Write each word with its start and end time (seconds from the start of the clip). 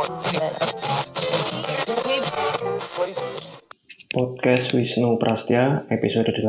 Podcast 0.00 0.72
Wisnu 4.72 5.20
Prastya 5.20 5.84
episode 5.92 6.32
8 6.32 6.40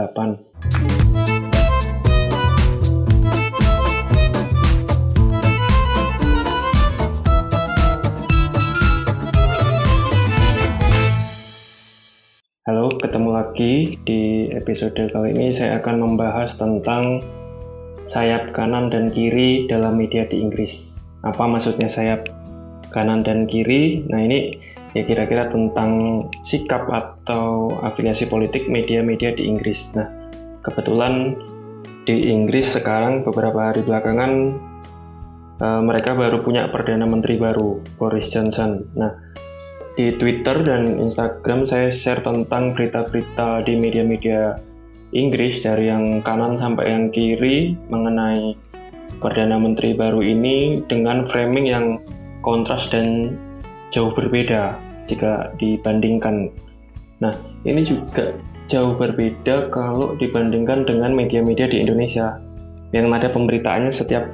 Halo, 12.64 12.88
ketemu 13.04 13.36
lagi 13.36 14.00
di 14.08 14.48
episode 14.56 14.96
kali 14.96 15.36
ini. 15.36 15.52
Saya 15.52 15.84
akan 15.84 16.00
membahas 16.00 16.56
tentang 16.56 17.20
sayap 18.08 18.56
kanan 18.56 18.88
dan 18.88 19.12
kiri 19.12 19.68
dalam 19.68 20.00
media 20.00 20.24
di 20.24 20.40
Inggris. 20.40 20.96
Apa 21.28 21.52
maksudnya 21.52 21.92
sayap 21.92 22.41
kanan 22.92 23.24
dan 23.26 23.48
kiri? 23.48 24.06
Nah, 24.08 24.22
ini 24.22 24.60
ya 24.92 25.08
kira-kira 25.08 25.48
tentang 25.48 26.24
sikap 26.44 26.88
atau 26.92 27.72
afiliasi 27.80 28.28
politik 28.28 28.68
media-media 28.68 29.32
di 29.32 29.48
Inggris. 29.48 29.88
Nah, 29.96 30.08
kebetulan 30.62 31.36
di 32.04 32.30
Inggris 32.30 32.76
sekarang 32.76 33.24
beberapa 33.24 33.72
hari 33.72 33.82
belakangan 33.88 34.32
uh, 35.64 35.82
mereka 35.82 36.12
baru 36.14 36.44
punya 36.44 36.68
perdana 36.68 37.08
menteri 37.08 37.40
baru, 37.40 37.80
Boris 37.96 38.28
Johnson. 38.28 38.84
Nah, 39.00 39.16
di 39.96 40.16
Twitter 40.16 40.64
dan 40.64 41.00
Instagram 41.00 41.68
saya 41.68 41.92
share 41.92 42.24
tentang 42.24 42.76
berita-berita 42.76 43.64
di 43.64 43.76
media-media 43.76 44.60
Inggris 45.12 45.60
dari 45.60 45.92
yang 45.92 46.24
kanan 46.24 46.56
sampai 46.56 46.88
yang 46.88 47.12
kiri 47.12 47.76
mengenai 47.92 48.56
Perdana 49.20 49.60
Menteri 49.62 49.94
baru 49.94 50.24
ini 50.24 50.82
dengan 50.90 51.28
framing 51.28 51.68
yang 51.70 52.02
kontras 52.42 52.90
dan 52.90 53.38
jauh 53.94 54.12
berbeda 54.14 54.78
jika 55.06 55.54
dibandingkan. 55.58 56.50
Nah, 57.22 57.34
ini 57.66 57.86
juga 57.86 58.34
jauh 58.72 58.96
berbeda 58.96 59.70
kalau 59.70 60.16
dibandingkan 60.18 60.88
dengan 60.88 61.12
media-media 61.12 61.68
di 61.68 61.84
Indonesia 61.84 62.40
yang 62.92 63.12
nada 63.12 63.32
pemberitaannya 63.32 63.92
setiap 63.92 64.28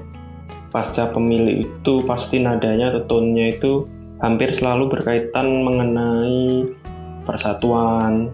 pasca 0.69 1.09
pemilu 1.09 1.65
itu 1.65 2.03
pasti 2.05 2.41
nadanya 2.41 2.93
atau 2.93 3.17
tone-nya 3.17 3.53
itu 3.53 3.89
hampir 4.21 4.53
selalu 4.53 4.89
berkaitan 4.93 5.65
mengenai 5.65 6.69
persatuan, 7.25 8.29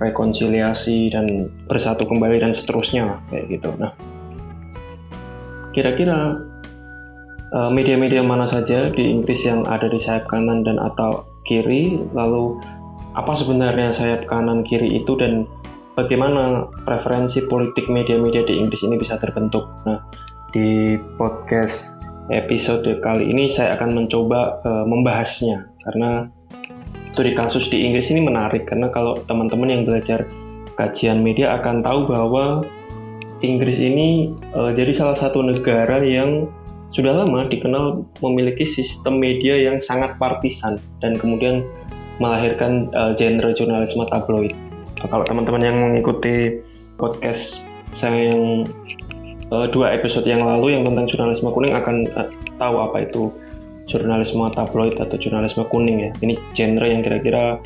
rekonsiliasi 0.00 1.12
dan 1.12 1.52
bersatu 1.68 2.04
kembali 2.08 2.42
dan 2.42 2.52
seterusnya 2.52 3.20
kayak 3.30 3.46
gitu. 3.48 3.70
Nah, 3.78 3.92
kira-kira 5.72 6.36
media-media 7.52 8.24
mana 8.24 8.48
saja 8.48 8.88
di 8.88 9.12
Inggris 9.12 9.44
yang 9.44 9.68
ada 9.68 9.84
di 9.84 10.00
sayap 10.00 10.24
kanan 10.24 10.64
dan 10.64 10.80
atau 10.80 11.28
kiri, 11.44 12.00
lalu 12.16 12.56
apa 13.12 13.36
sebenarnya 13.36 13.92
sayap 13.92 14.24
kanan 14.24 14.64
kiri 14.64 15.04
itu 15.04 15.12
dan 15.20 15.44
bagaimana 15.92 16.64
preferensi 16.88 17.44
politik 17.44 17.92
media-media 17.92 18.44
di 18.48 18.56
Inggris 18.56 18.80
ini 18.84 18.96
bisa 18.96 19.20
terbentuk. 19.20 19.68
Nah, 19.84 20.00
di 20.52 20.96
podcast 21.20 21.96
episode 22.32 22.84
kali 23.04 23.28
ini 23.28 23.48
saya 23.48 23.76
akan 23.76 24.04
mencoba 24.04 24.62
uh, 24.62 24.84
membahasnya 24.88 25.68
karena 25.84 26.28
studi 27.12 27.32
kasus 27.36 27.68
di 27.68 27.84
Inggris 27.84 28.08
ini 28.08 28.24
menarik 28.24 28.64
karena 28.64 28.88
kalau 28.88 29.16
teman-teman 29.28 29.68
yang 29.68 29.82
belajar 29.84 30.24
kajian 30.80 31.20
media 31.20 31.56
akan 31.60 31.84
tahu 31.84 32.08
bahwa 32.08 32.64
Inggris 33.42 33.76
ini 33.76 34.32
uh, 34.54 34.70
jadi 34.72 34.92
salah 34.94 35.18
satu 35.18 35.42
negara 35.44 36.00
yang 36.00 36.48
sudah 36.92 37.24
lama 37.24 37.48
dikenal 37.48 38.04
memiliki 38.20 38.68
sistem 38.68 39.16
media 39.16 39.56
yang 39.56 39.80
sangat 39.80 40.16
partisan 40.20 40.76
dan 41.00 41.16
kemudian 41.16 41.64
melahirkan 42.20 42.92
uh, 42.92 43.16
genre 43.16 43.50
jurnalisme 43.56 44.04
tabloid. 44.12 44.52
Kalau 45.00 45.24
teman-teman 45.24 45.62
yang 45.64 45.76
mengikuti 45.80 46.62
podcast 47.00 47.58
saya 47.96 48.32
yang 48.36 48.68
uh, 49.48 49.66
dua 49.72 49.96
episode 49.96 50.28
yang 50.28 50.44
lalu 50.44 50.76
yang 50.76 50.84
tentang 50.84 51.08
jurnalisme 51.08 51.48
kuning 51.50 51.74
akan 51.74 52.06
uh, 52.12 52.28
tahu 52.60 52.76
apa 52.78 53.08
itu 53.08 53.32
jurnalisme 53.88 54.44
tabloid 54.52 55.00
atau 55.00 55.16
jurnalisme 55.16 55.64
kuning 55.72 56.08
ya. 56.08 56.10
Ini 56.20 56.34
genre 56.52 56.86
yang 56.86 57.02
kira-kira 57.02 57.58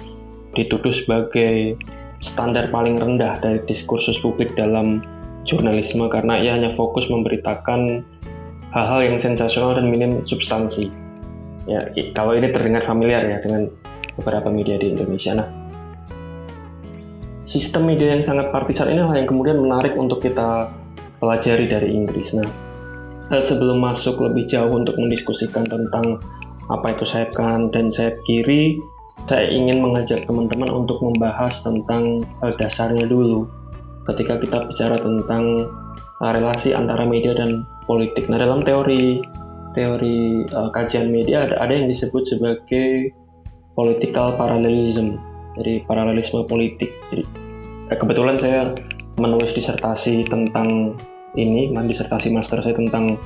dituduh 0.54 0.94
sebagai 0.94 1.76
standar 2.24 2.72
paling 2.72 2.96
rendah 2.96 3.42
dari 3.42 3.60
diskursus 3.68 4.16
publik 4.22 4.56
dalam 4.56 5.04
jurnalisme 5.46 6.06
karena 6.08 6.40
ia 6.40 6.56
hanya 6.56 6.72
fokus 6.74 7.06
memberitakan 7.12 8.02
hal-hal 8.76 9.00
yang 9.08 9.16
sensasional 9.16 9.72
dan 9.72 9.88
minim 9.88 10.20
substansi. 10.20 10.92
Ya, 11.64 11.88
kalau 12.12 12.36
ini 12.36 12.52
terdengar 12.52 12.84
familiar 12.84 13.24
ya 13.24 13.40
dengan 13.40 13.72
beberapa 14.20 14.52
media 14.52 14.76
di 14.76 14.92
Indonesia. 14.92 15.32
Nah, 15.32 15.48
sistem 17.48 17.88
media 17.88 18.12
yang 18.12 18.20
sangat 18.20 18.52
partisan 18.52 18.92
ini 18.92 19.00
yang 19.00 19.24
kemudian 19.24 19.56
menarik 19.64 19.96
untuk 19.96 20.20
kita 20.20 20.68
pelajari 21.18 21.66
dari 21.72 21.88
Inggris. 21.96 22.36
Nah, 22.36 22.46
eh, 23.32 23.40
sebelum 23.40 23.80
masuk 23.80 24.20
lebih 24.20 24.44
jauh 24.44 24.68
untuk 24.68 24.94
mendiskusikan 25.00 25.64
tentang 25.64 26.20
apa 26.68 26.92
itu 26.92 27.08
sayap 27.08 27.32
kanan 27.32 27.72
dan 27.72 27.88
sayap 27.88 28.20
kiri, 28.28 28.76
saya 29.24 29.48
ingin 29.48 29.80
mengajak 29.80 30.28
teman-teman 30.28 30.68
untuk 30.70 31.00
membahas 31.00 31.64
tentang 31.64 32.22
uh, 32.44 32.52
dasarnya 32.60 33.08
dulu. 33.08 33.48
Ketika 34.06 34.38
kita 34.38 34.70
bicara 34.70 34.98
tentang 35.00 35.66
uh, 36.22 36.30
relasi 36.30 36.76
antara 36.76 37.02
media 37.02 37.34
dan 37.34 37.66
politik. 37.86 38.26
Nah, 38.28 38.38
dalam 38.38 38.66
teori 38.66 39.22
teori 39.76 40.42
uh, 40.56 40.72
kajian 40.72 41.12
media 41.12 41.46
ada 41.46 41.60
ada 41.60 41.72
yang 41.76 41.86
disebut 41.86 42.26
sebagai 42.26 43.12
political 43.76 44.34
parallelism. 44.34 45.20
Jadi 45.56 45.84
paralelisme 45.88 46.44
politik. 46.44 46.92
Jadi 47.08 47.22
kebetulan 47.96 48.36
saya 48.36 48.76
menulis 49.16 49.56
disertasi 49.56 50.28
tentang 50.28 50.92
ini, 51.36 51.72
disertasi 51.72 52.28
master 52.32 52.60
saya 52.60 52.76
tentang 52.76 53.16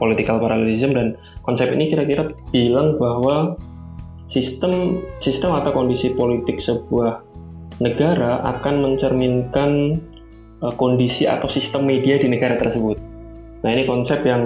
political 0.00 0.40
parallelism 0.40 0.96
dan 0.96 1.16
konsep 1.44 1.72
ini 1.76 1.92
kira-kira 1.92 2.32
bilang 2.48 2.96
bahwa 2.96 3.56
sistem 4.28 5.04
sistem 5.20 5.52
atau 5.56 5.72
kondisi 5.76 6.12
politik 6.16 6.60
sebuah 6.60 7.20
negara 7.80 8.40
akan 8.56 8.74
mencerminkan 8.84 10.00
uh, 10.64 10.72
kondisi 10.76 11.28
atau 11.28 11.48
sistem 11.48 11.84
media 11.84 12.16
di 12.16 12.28
negara 12.28 12.56
tersebut. 12.56 13.09
Nah 13.60 13.70
ini 13.72 13.84
konsep 13.84 14.24
yang 14.24 14.44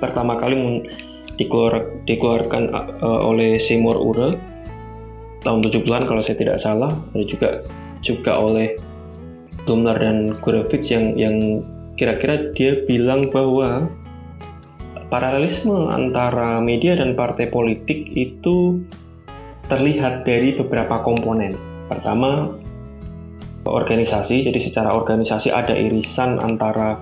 pertama 0.00 0.36
kali 0.36 0.84
dikeluar, 1.40 2.04
dikeluarkan 2.04 2.72
uh, 3.00 3.20
oleh 3.24 3.56
Seymour 3.56 3.96
Ure 3.96 4.36
tahun 5.40 5.64
70-an 5.64 6.04
kalau 6.04 6.20
saya 6.20 6.36
tidak 6.36 6.60
salah, 6.60 6.92
dan 7.16 7.24
juga 7.24 7.64
juga 8.04 8.36
oleh 8.36 8.76
Tumler 9.64 9.96
dan 9.96 10.36
Gurevich 10.40 10.92
yang 10.92 11.16
yang 11.16 11.36
kira-kira 11.96 12.52
dia 12.56 12.84
bilang 12.88 13.28
bahwa 13.28 13.88
paralelisme 15.12 15.88
antara 15.92 16.60
media 16.60 16.96
dan 16.96 17.12
partai 17.12 17.48
politik 17.48 18.08
itu 18.12 18.80
terlihat 19.68 20.24
dari 20.24 20.56
beberapa 20.56 21.00
komponen. 21.04 21.56
Pertama, 21.88 22.56
organisasi. 23.64 24.48
Jadi 24.48 24.58
secara 24.58 24.96
organisasi 24.96 25.52
ada 25.52 25.76
irisan 25.76 26.40
antara 26.40 26.96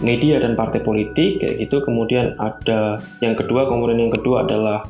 media 0.00 0.38
dan 0.38 0.54
partai 0.54 0.82
politik 0.82 1.42
kayak 1.42 1.56
gitu. 1.58 1.82
Kemudian 1.82 2.34
ada 2.38 3.02
yang 3.22 3.34
kedua, 3.34 3.66
komponen 3.66 3.98
yang 3.98 4.14
kedua 4.14 4.46
adalah 4.46 4.86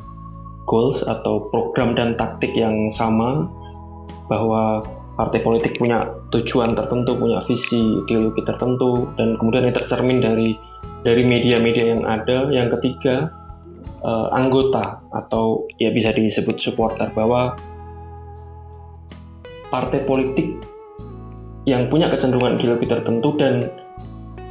goals 0.69 1.01
atau 1.01 1.49
program 1.49 1.97
dan 1.97 2.13
taktik 2.13 2.53
yang 2.53 2.93
sama 2.93 3.49
bahwa 4.29 4.85
partai 5.17 5.41
politik 5.41 5.75
punya 5.81 6.05
tujuan 6.31 6.77
tertentu, 6.77 7.17
punya 7.17 7.41
visi 7.43 7.81
ideologi 8.05 8.45
tertentu, 8.45 9.09
dan 9.17 9.35
kemudian 9.35 9.67
yang 9.67 9.75
tercermin 9.75 10.21
dari 10.21 10.55
dari 11.03 11.23
media-media 11.25 11.85
yang 11.97 12.03
ada. 12.05 12.47
Yang 12.53 12.79
ketiga, 12.79 13.33
uh, 14.05 14.29
anggota 14.31 15.01
atau 15.11 15.65
ya 15.81 15.89
bisa 15.91 16.13
disebut 16.13 16.61
supporter 16.61 17.09
bahwa 17.11 17.57
partai 19.73 20.01
politik 20.05 20.55
yang 21.67 21.85
punya 21.91 22.09
kecenderungan 22.09 22.57
ideologi 22.57 22.87
tertentu 22.89 23.29
dan 23.37 23.61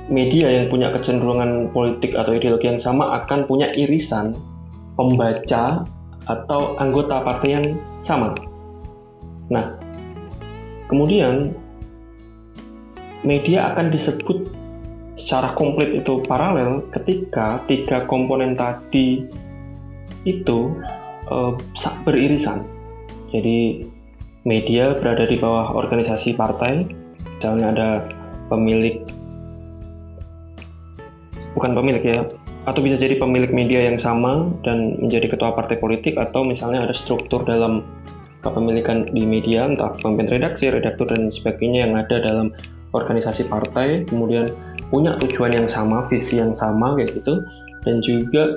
media 0.08 0.49
yang 0.60 0.66
punya 0.72 0.88
kecenderungan 0.93 1.72
politik 1.72 2.16
atau 2.16 2.32
ideologi 2.32 2.69
yang 2.69 2.81
sama 2.81 3.22
akan 3.25 3.44
punya 3.44 3.69
irisan 3.76 4.32
pembaca 4.96 5.84
atau 6.28 6.76
anggota 6.81 7.20
partai 7.25 7.49
yang 7.52 7.66
sama. 8.05 8.32
Nah, 9.49 9.88
Kemudian 10.88 11.52
media 13.20 13.76
akan 13.76 13.93
disebut 13.93 14.49
secara 15.20 15.52
komplit 15.52 16.00
itu 16.00 16.25
paralel 16.25 16.88
ketika 16.96 17.60
tiga 17.69 18.08
komponen 18.08 18.56
tadi 18.56 19.28
itu 20.25 20.72
uh, 21.28 21.52
beririsan. 22.08 22.64
Jadi 23.28 23.84
media 24.49 24.96
berada 24.96 25.28
di 25.28 25.37
bawah 25.37 25.76
organisasi 25.76 26.32
partai, 26.32 26.88
misalnya 27.37 27.66
ada 27.76 27.90
pemilik 28.49 29.05
bukan 31.58 31.75
pemilik 31.75 32.05
ya, 32.06 32.22
atau 32.70 32.78
bisa 32.78 32.94
jadi 32.94 33.19
pemilik 33.19 33.50
media 33.50 33.90
yang 33.90 33.99
sama 33.99 34.46
dan 34.62 34.94
menjadi 35.02 35.34
ketua 35.34 35.50
partai 35.58 35.75
politik 35.82 36.14
atau 36.14 36.46
misalnya 36.46 36.87
ada 36.87 36.94
struktur 36.94 37.43
dalam 37.43 37.82
kepemilikan 38.46 39.10
di 39.10 39.26
media 39.26 39.66
entah 39.66 39.99
pemimpin 39.99 40.38
redaksi, 40.38 40.70
redaktur 40.70 41.10
dan 41.10 41.26
sebagainya 41.34 41.90
yang 41.90 41.99
ada 41.99 42.22
dalam 42.22 42.55
organisasi 42.94 43.50
partai 43.50 44.06
kemudian 44.06 44.55
punya 44.88 45.19
tujuan 45.19 45.52
yang 45.52 45.66
sama, 45.66 46.06
visi 46.06 46.38
yang 46.38 46.55
sama 46.55 46.94
kayak 46.94 47.19
gitu 47.19 47.43
dan 47.82 47.99
juga 48.06 48.56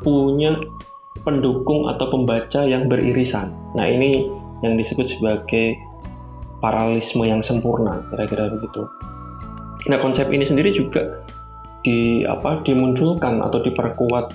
punya 0.00 0.54
pendukung 1.26 1.90
atau 1.90 2.08
pembaca 2.08 2.64
yang 2.64 2.86
beririsan. 2.88 3.52
Nah, 3.76 3.84
ini 3.84 4.24
yang 4.64 4.78
disebut 4.78 5.04
sebagai 5.10 5.76
paralelisme 6.64 7.24
yang 7.28 7.44
sempurna, 7.44 8.00
kira-kira 8.08 8.48
begitu. 8.52 8.88
Nah, 9.88 9.98
konsep 10.00 10.28
ini 10.32 10.44
sendiri 10.44 10.72
juga 10.72 11.24
di 11.80 12.24
apa 12.28 12.60
dimunculkan 12.62 13.40
atau 13.40 13.64
diperkuat 13.64 14.32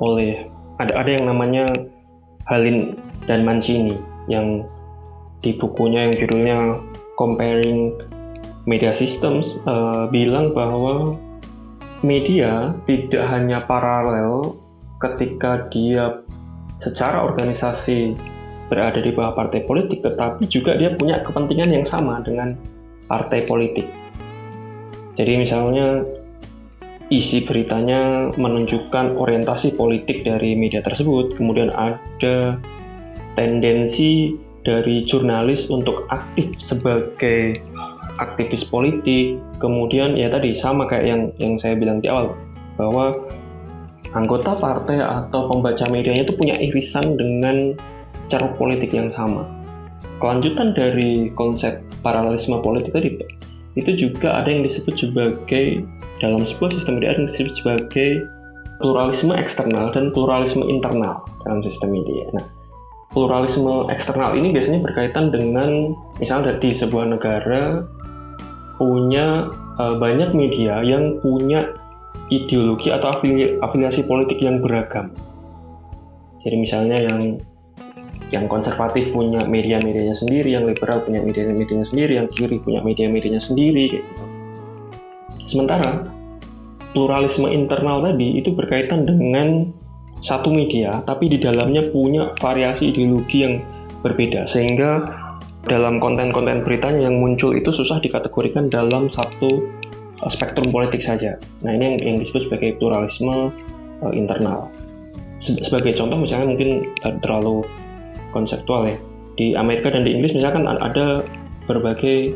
oleh 0.00 0.48
ada 0.80 0.92
ada 1.04 1.10
yang 1.10 1.28
namanya 1.28 1.64
Halin 2.48 2.98
dan 3.24 3.46
Mancini 3.46 3.96
yang 4.26 4.66
di 5.42 5.54
bukunya 5.56 6.10
yang 6.10 6.14
judulnya 6.18 6.58
Comparing 7.18 7.92
Media 8.66 8.94
Systems 8.94 9.58
uh, 9.66 10.06
bilang 10.10 10.54
bahwa 10.54 11.18
media 12.02 12.74
tidak 12.86 13.24
hanya 13.30 13.62
paralel 13.66 14.58
ketika 14.98 15.66
dia 15.70 16.22
secara 16.82 17.26
organisasi 17.26 18.14
berada 18.70 18.98
di 18.98 19.10
bawah 19.14 19.34
partai 19.34 19.66
politik, 19.66 20.02
tetapi 20.02 20.46
juga 20.46 20.74
dia 20.78 20.94
punya 20.94 21.22
kepentingan 21.22 21.70
yang 21.74 21.86
sama 21.86 22.22
dengan 22.22 22.54
partai 23.06 23.44
politik. 23.44 23.86
Jadi 25.18 25.32
misalnya 25.36 26.02
isi 27.12 27.44
beritanya 27.44 28.32
menunjukkan 28.40 29.20
orientasi 29.20 29.76
politik 29.76 30.24
dari 30.24 30.56
media 30.56 30.80
tersebut, 30.80 31.36
kemudian 31.36 31.68
ada 31.68 32.56
tendensi 33.36 34.32
dari 34.64 35.04
jurnalis 35.04 35.68
untuk 35.68 36.08
aktif 36.08 36.56
sebagai 36.56 37.60
aktivis 38.16 38.64
politik, 38.64 39.36
kemudian 39.60 40.16
ya 40.16 40.32
tadi 40.32 40.56
sama 40.56 40.88
kayak 40.88 41.04
yang 41.04 41.22
yang 41.36 41.54
saya 41.60 41.76
bilang 41.76 42.00
di 42.00 42.08
awal 42.08 42.32
bahwa 42.80 43.12
anggota 44.16 44.56
partai 44.56 45.04
atau 45.04 45.52
pembaca 45.52 45.84
medianya 45.92 46.24
itu 46.24 46.32
punya 46.36 46.56
irisan 46.56 47.20
dengan 47.20 47.76
cara 48.32 48.48
politik 48.56 48.96
yang 48.96 49.12
sama. 49.12 49.44
Kelanjutan 50.16 50.72
dari 50.72 51.28
konsep 51.34 51.82
paralelisme 52.00 52.62
politik 52.62 52.94
tadi, 52.94 53.20
itu 53.74 53.90
juga 53.98 54.40
ada 54.40 54.48
yang 54.48 54.62
disebut 54.62 54.94
sebagai 54.94 55.82
dalam 56.22 56.46
sebuah 56.46 56.70
sistem 56.78 57.02
media 57.02 57.18
yang 57.18 57.26
disebut 57.26 57.54
sebagai 57.58 58.10
pluralisme 58.78 59.34
eksternal 59.34 59.90
dan 59.90 60.14
pluralisme 60.14 60.62
internal 60.70 61.26
dalam 61.42 61.60
sistem 61.66 61.90
media. 61.90 62.30
Nah, 62.30 62.46
pluralisme 63.10 63.90
eksternal 63.90 64.38
ini 64.38 64.54
biasanya 64.54 64.86
berkaitan 64.86 65.34
dengan 65.34 65.98
misalnya 66.22 66.54
di 66.62 66.70
sebuah 66.72 67.10
negara 67.10 67.82
punya 68.78 69.50
uh, 69.82 69.94
banyak 69.98 70.30
media 70.32 70.82
yang 70.86 71.18
punya 71.18 71.74
ideologi 72.30 72.88
atau 72.88 73.18
afili 73.18 73.58
afiliasi 73.60 74.06
politik 74.06 74.38
yang 74.40 74.62
beragam. 74.62 75.10
Jadi 76.42 76.56
misalnya 76.58 76.98
yang 76.98 77.38
yang 78.32 78.48
konservatif 78.48 79.12
punya 79.12 79.44
media-medianya 79.44 80.16
sendiri, 80.16 80.56
yang 80.56 80.64
liberal 80.64 81.04
punya 81.04 81.20
media-medianya 81.20 81.84
sendiri, 81.84 82.16
yang 82.16 82.32
kiri 82.32 82.56
punya 82.64 82.80
media-medianya 82.80 83.44
sendiri, 83.44 84.00
gitu. 84.00 84.31
Sementara 85.46 86.06
pluralisme 86.92 87.48
internal 87.48 88.04
tadi 88.04 88.36
itu 88.38 88.52
berkaitan 88.52 89.08
dengan 89.08 89.72
satu 90.22 90.54
media, 90.54 91.02
tapi 91.02 91.26
di 91.26 91.42
dalamnya 91.42 91.90
punya 91.90 92.30
variasi 92.38 92.94
ideologi 92.94 93.42
yang 93.42 93.58
berbeda, 94.06 94.46
sehingga 94.46 95.02
dalam 95.66 95.98
konten-konten 95.98 96.62
beritanya 96.62 97.10
yang 97.10 97.18
muncul 97.18 97.54
itu 97.54 97.70
susah 97.70 97.98
dikategorikan 97.98 98.70
dalam 98.70 99.10
satu 99.10 99.66
spektrum 100.30 100.70
politik 100.70 101.02
saja. 101.02 101.34
Nah 101.66 101.74
ini 101.74 101.84
yang, 101.84 101.98
yang 102.02 102.16
disebut 102.22 102.46
sebagai 102.46 102.78
pluralisme 102.78 103.50
uh, 104.02 104.12
internal. 104.14 104.70
Sebagai 105.42 105.98
contoh 105.98 106.22
misalnya 106.22 106.54
mungkin 106.54 106.86
terlalu 107.18 107.66
konseptual 108.30 108.86
ya. 108.86 108.96
Di 109.34 109.58
Amerika 109.58 109.90
dan 109.90 110.06
di 110.06 110.14
Inggris 110.14 110.38
misalkan 110.38 110.70
ada 110.70 111.26
berbagai 111.66 112.30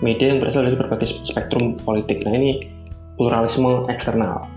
media 0.00 0.32
yang 0.32 0.40
berasal 0.40 0.64
dari 0.64 0.76
berbagai 0.76 1.08
spektrum 1.24 1.76
politik. 1.80 2.24
Nah 2.24 2.32
ini 2.36 2.64
pluralisme 3.16 3.88
eksternal. 3.88 4.48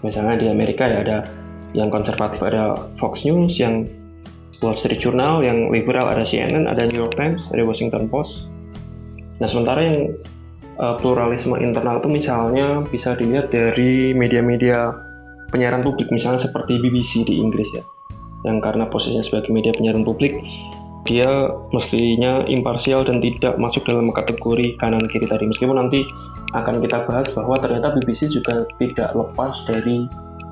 Misalnya 0.00 0.36
di 0.40 0.46
Amerika 0.48 0.88
ya 0.88 1.04
ada 1.04 1.18
yang 1.76 1.92
konservatif 1.92 2.40
ada 2.40 2.76
Fox 2.96 3.24
News, 3.28 3.60
yang 3.60 3.84
Wall 4.64 4.76
Street 4.76 5.00
Journal, 5.00 5.44
yang 5.44 5.68
liberal 5.68 6.08
ada 6.08 6.24
CNN, 6.24 6.64
ada 6.64 6.88
New 6.88 6.96
York 6.96 7.12
Times, 7.16 7.52
ada 7.52 7.60
Washington 7.64 8.08
Post. 8.08 8.48
Nah 9.36 9.44
sementara 9.44 9.84
yang 9.84 10.16
uh, 10.80 10.96
pluralisme 10.96 11.56
internal 11.60 12.00
itu 12.00 12.08
misalnya 12.08 12.80
bisa 12.88 13.12
dilihat 13.16 13.52
dari 13.52 14.16
media-media 14.16 14.92
penyiaran 15.52 15.84
publik 15.84 16.10
misalnya 16.10 16.42
seperti 16.42 16.80
BBC 16.82 17.22
di 17.22 17.38
Inggris 17.38 17.70
ya 17.72 17.84
yang 18.44 18.62
karena 18.62 18.86
posisinya 18.86 19.24
sebagai 19.24 19.50
media 19.50 19.74
penyiaran 19.74 20.06
publik 20.06 20.38
dia 21.06 21.48
mestinya 21.70 22.42
imparsial 22.44 23.06
dan 23.06 23.22
tidak 23.22 23.56
masuk 23.56 23.86
dalam 23.86 24.10
kategori 24.10 24.74
kanan 24.76 25.06
kiri 25.06 25.30
tadi. 25.30 25.46
Meskipun 25.46 25.78
nanti 25.78 26.02
akan 26.52 26.82
kita 26.82 27.06
bahas 27.06 27.30
bahwa 27.32 27.56
ternyata 27.62 27.94
BBC 27.96 28.28
juga 28.28 28.66
tidak 28.76 29.14
lepas 29.14 29.62
dari 29.70 30.04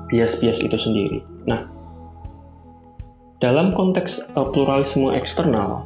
bias-bias 0.07 0.63
itu 0.63 0.77
sendiri. 0.79 1.19
Nah 1.45 1.75
dalam 3.43 3.75
konteks 3.75 4.23
uh, 4.33 4.47
pluralisme 4.47 5.11
eksternal 5.11 5.83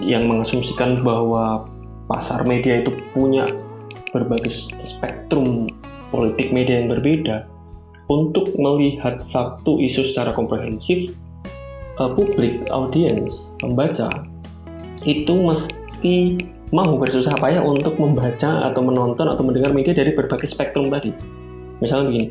yang 0.00 0.30
mengasumsikan 0.30 1.02
bahwa 1.02 1.66
pasar 2.06 2.46
media 2.46 2.80
itu 2.80 2.94
punya 3.10 3.50
berbagai 4.14 4.70
spektrum 4.86 5.66
politik 6.14 6.54
media 6.54 6.78
yang 6.80 6.94
berbeda 6.94 7.50
untuk 8.06 8.54
melihat 8.54 9.18
satu 9.26 9.82
isu 9.82 10.06
secara 10.06 10.30
komprehensif 10.30 11.10
uh, 12.00 12.10
publik 12.12 12.64
audiens 12.72 13.32
pembaca 13.60 14.08
itu 15.06 15.32
mesti 15.32 16.40
mau 16.74 16.98
bersusah 16.98 17.38
payah 17.38 17.62
untuk 17.62 17.94
membaca 17.94 18.66
atau 18.66 18.82
menonton 18.82 19.30
atau 19.30 19.42
mendengar 19.46 19.70
media 19.70 19.94
dari 19.94 20.10
berbagai 20.10 20.50
spektrum 20.50 20.90
tadi. 20.90 21.14
Misalnya 21.78 22.10
begini 22.10 22.26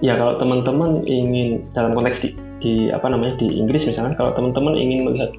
ya 0.00 0.16
kalau 0.16 0.40
teman-teman 0.40 1.04
ingin 1.04 1.62
dalam 1.76 1.92
konteks 1.92 2.24
di, 2.24 2.28
di 2.60 2.72
apa 2.88 3.06
namanya 3.12 3.36
di 3.36 3.60
Inggris 3.60 3.84
misalnya 3.84 4.16
kalau 4.16 4.32
teman-teman 4.32 4.74
ingin 4.76 5.06
melihat 5.06 5.30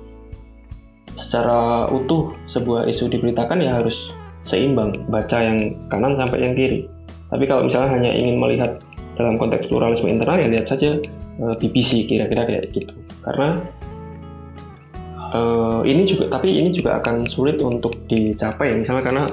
secara 1.18 1.90
utuh 1.92 2.34
sebuah 2.48 2.88
isu 2.88 3.10
diberitakan 3.12 3.62
ya 3.62 3.82
harus 3.82 4.14
seimbang 4.46 5.06
baca 5.10 5.38
yang 5.38 5.58
kanan 5.90 6.18
sampai 6.18 6.40
yang 6.42 6.54
kiri. 6.58 6.88
Tapi 7.30 7.44
kalau 7.46 7.68
misalnya 7.68 7.90
hanya 8.00 8.12
ingin 8.14 8.38
melihat 8.42 8.82
dalam 9.20 9.36
konteks 9.38 9.70
pluralisme 9.70 10.10
internal 10.10 10.40
ya 10.40 10.48
lihat 10.50 10.66
saja 10.66 10.98
uh, 11.40 11.56
kira-kira 11.56 12.44
kayak 12.44 12.74
gitu. 12.76 12.94
Karena 13.24 13.62
uh, 15.32 15.82
ini 15.88 16.04
juga 16.04 16.28
tapi 16.34 16.52
ini 16.52 16.70
juga 16.74 17.00
akan 17.00 17.30
sulit 17.30 17.62
untuk 17.64 17.96
dicapai 18.12 18.76
misalnya 18.76 19.04
karena 19.06 19.26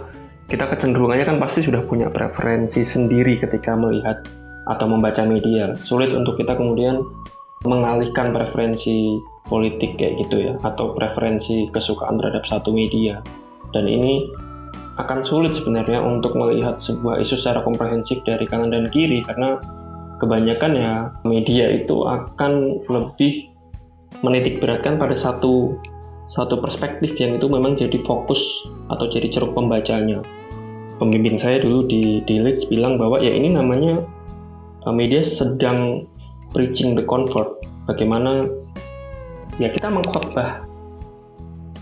kita 0.48 0.64
kecenderungannya 0.64 1.28
kan 1.28 1.36
pasti 1.36 1.60
sudah 1.60 1.84
punya 1.84 2.08
preferensi 2.08 2.80
sendiri 2.80 3.36
ketika 3.36 3.76
melihat 3.76 4.24
atau 4.68 4.86
membaca 4.88 5.24
media. 5.24 5.76
Sulit 5.76 6.12
untuk 6.12 6.40
kita 6.40 6.56
kemudian 6.56 7.04
mengalihkan 7.66 8.32
preferensi 8.32 9.18
politik 9.48 9.96
kayak 9.96 10.24
gitu 10.24 10.36
ya 10.48 10.52
atau 10.60 10.92
preferensi 10.96 11.68
kesukaan 11.72 12.20
terhadap 12.20 12.44
satu 12.48 12.72
media. 12.72 13.20
Dan 13.76 13.84
ini 13.84 14.28
akan 14.96 15.22
sulit 15.22 15.52
sebenarnya 15.52 16.00
untuk 16.02 16.34
melihat 16.34 16.80
sebuah 16.80 17.22
isu 17.22 17.36
secara 17.38 17.62
komprehensif 17.62 18.18
dari 18.24 18.44
kanan 18.48 18.72
dan 18.72 18.88
kiri 18.90 19.20
karena 19.22 19.60
kebanyakan 20.18 20.72
ya 20.74 20.94
media 21.22 21.66
itu 21.70 22.04
akan 22.04 22.82
lebih 22.90 23.50
menitik 24.20 24.58
beratkan 24.58 24.98
pada 24.98 25.14
satu 25.14 25.78
satu 26.28 26.60
perspektif 26.60 27.16
yang 27.16 27.40
itu 27.40 27.46
memang 27.48 27.78
jadi 27.78 27.96
fokus 28.04 28.38
atau 28.92 29.08
jadi 29.08 29.32
ceruk 29.32 29.56
pembacanya. 29.56 30.20
Pembimbing 30.98 31.38
saya 31.38 31.62
dulu 31.62 31.86
di, 31.86 32.20
di 32.26 32.42
Leeds 32.42 32.66
bilang 32.66 32.98
bahwa 32.98 33.22
ya 33.22 33.30
ini 33.30 33.54
namanya 33.54 34.02
eh, 34.84 34.94
media 34.94 35.22
sedang 35.24 36.04
preaching 36.52 36.98
the 36.98 37.04
convert. 37.06 37.48
Bagaimana 37.88 38.44
ya 39.56 39.72
kita 39.72 39.88
mengkhotbah 39.88 40.68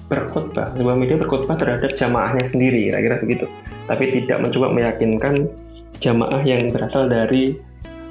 berkhotbah 0.06 0.70
sebuah 0.78 0.96
media 0.96 1.18
berkhotbah 1.18 1.58
terhadap 1.58 1.98
jamaahnya 1.98 2.46
sendiri 2.46 2.90
kira-kira 2.90 3.18
begitu 3.18 3.46
tapi 3.90 4.14
tidak 4.22 4.38
mencoba 4.38 4.70
meyakinkan 4.70 5.50
jamaah 5.98 6.42
yang 6.46 6.70
berasal 6.70 7.10
dari 7.10 7.58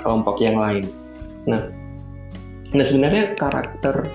kelompok 0.05 0.37
yang 0.45 0.61
lain 0.61 0.85
nah 1.49 1.65
nah 2.71 2.85
sebenarnya 2.85 3.33
karakter 3.33 4.05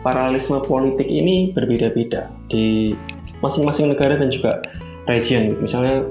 paralelisme 0.00 0.64
politik 0.64 1.04
ini 1.04 1.52
berbeda-beda 1.52 2.32
di 2.48 2.96
masing-masing 3.44 3.92
negara 3.92 4.16
dan 4.16 4.32
juga 4.32 4.64
region 5.04 5.60
misalnya 5.60 6.08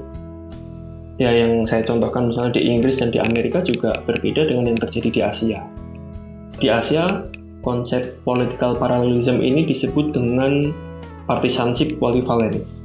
ya 1.16 1.32
yang 1.32 1.64
saya 1.64 1.84
contohkan 1.88 2.28
misalnya 2.28 2.60
di 2.60 2.64
Inggris 2.68 3.00
dan 3.00 3.12
di 3.12 3.20
Amerika 3.20 3.64
juga 3.64 4.04
berbeda 4.04 4.52
dengan 4.52 4.76
yang 4.76 4.80
terjadi 4.80 5.10
di 5.12 5.22
Asia. 5.24 5.60
Di 6.60 6.68
Asia, 6.72 7.08
konsep 7.64 8.20
political 8.28 8.76
parallelism 8.76 9.40
ini 9.40 9.64
disebut 9.68 10.12
dengan 10.12 10.76
partisanship 11.28 11.96
polyvalence. 12.00 12.84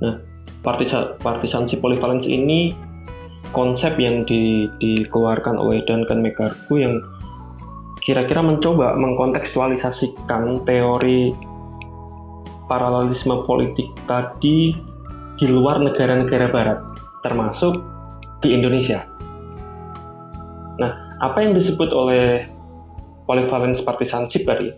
Nah, 0.00 0.20
partisanship 0.64 1.84
polyvalence 1.84 2.24
ini 2.24 2.72
konsep 3.50 3.98
yang 3.98 4.22
di, 4.26 4.70
dikeluarkan 4.78 5.58
oleh 5.58 5.82
Duncan 5.86 6.22
McGargo 6.22 6.74
yang 6.78 7.02
kira-kira 8.00 8.40
mencoba 8.40 8.96
mengkontekstualisasikan 8.96 10.64
teori 10.64 11.34
paralelisme 12.70 13.42
politik 13.44 13.90
tadi 14.06 14.72
di 15.36 15.46
luar 15.50 15.82
negara-negara 15.82 16.46
barat 16.48 16.78
termasuk 17.26 17.82
di 18.40 18.54
Indonesia. 18.56 19.04
Nah, 20.80 21.18
apa 21.20 21.44
yang 21.44 21.52
disebut 21.52 21.92
oleh 21.92 22.48
polyvalence 23.28 23.84
partisanship 23.84 24.48
tadi 24.48 24.72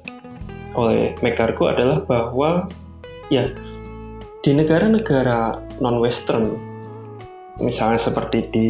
oleh 0.74 1.12
McCargo 1.20 1.68
adalah 1.68 2.02
bahwa 2.02 2.66
ya 3.28 3.46
di 4.42 4.50
negara-negara 4.50 5.60
non-western 5.78 6.71
misalnya 7.60 8.00
seperti 8.00 8.38
di 8.52 8.68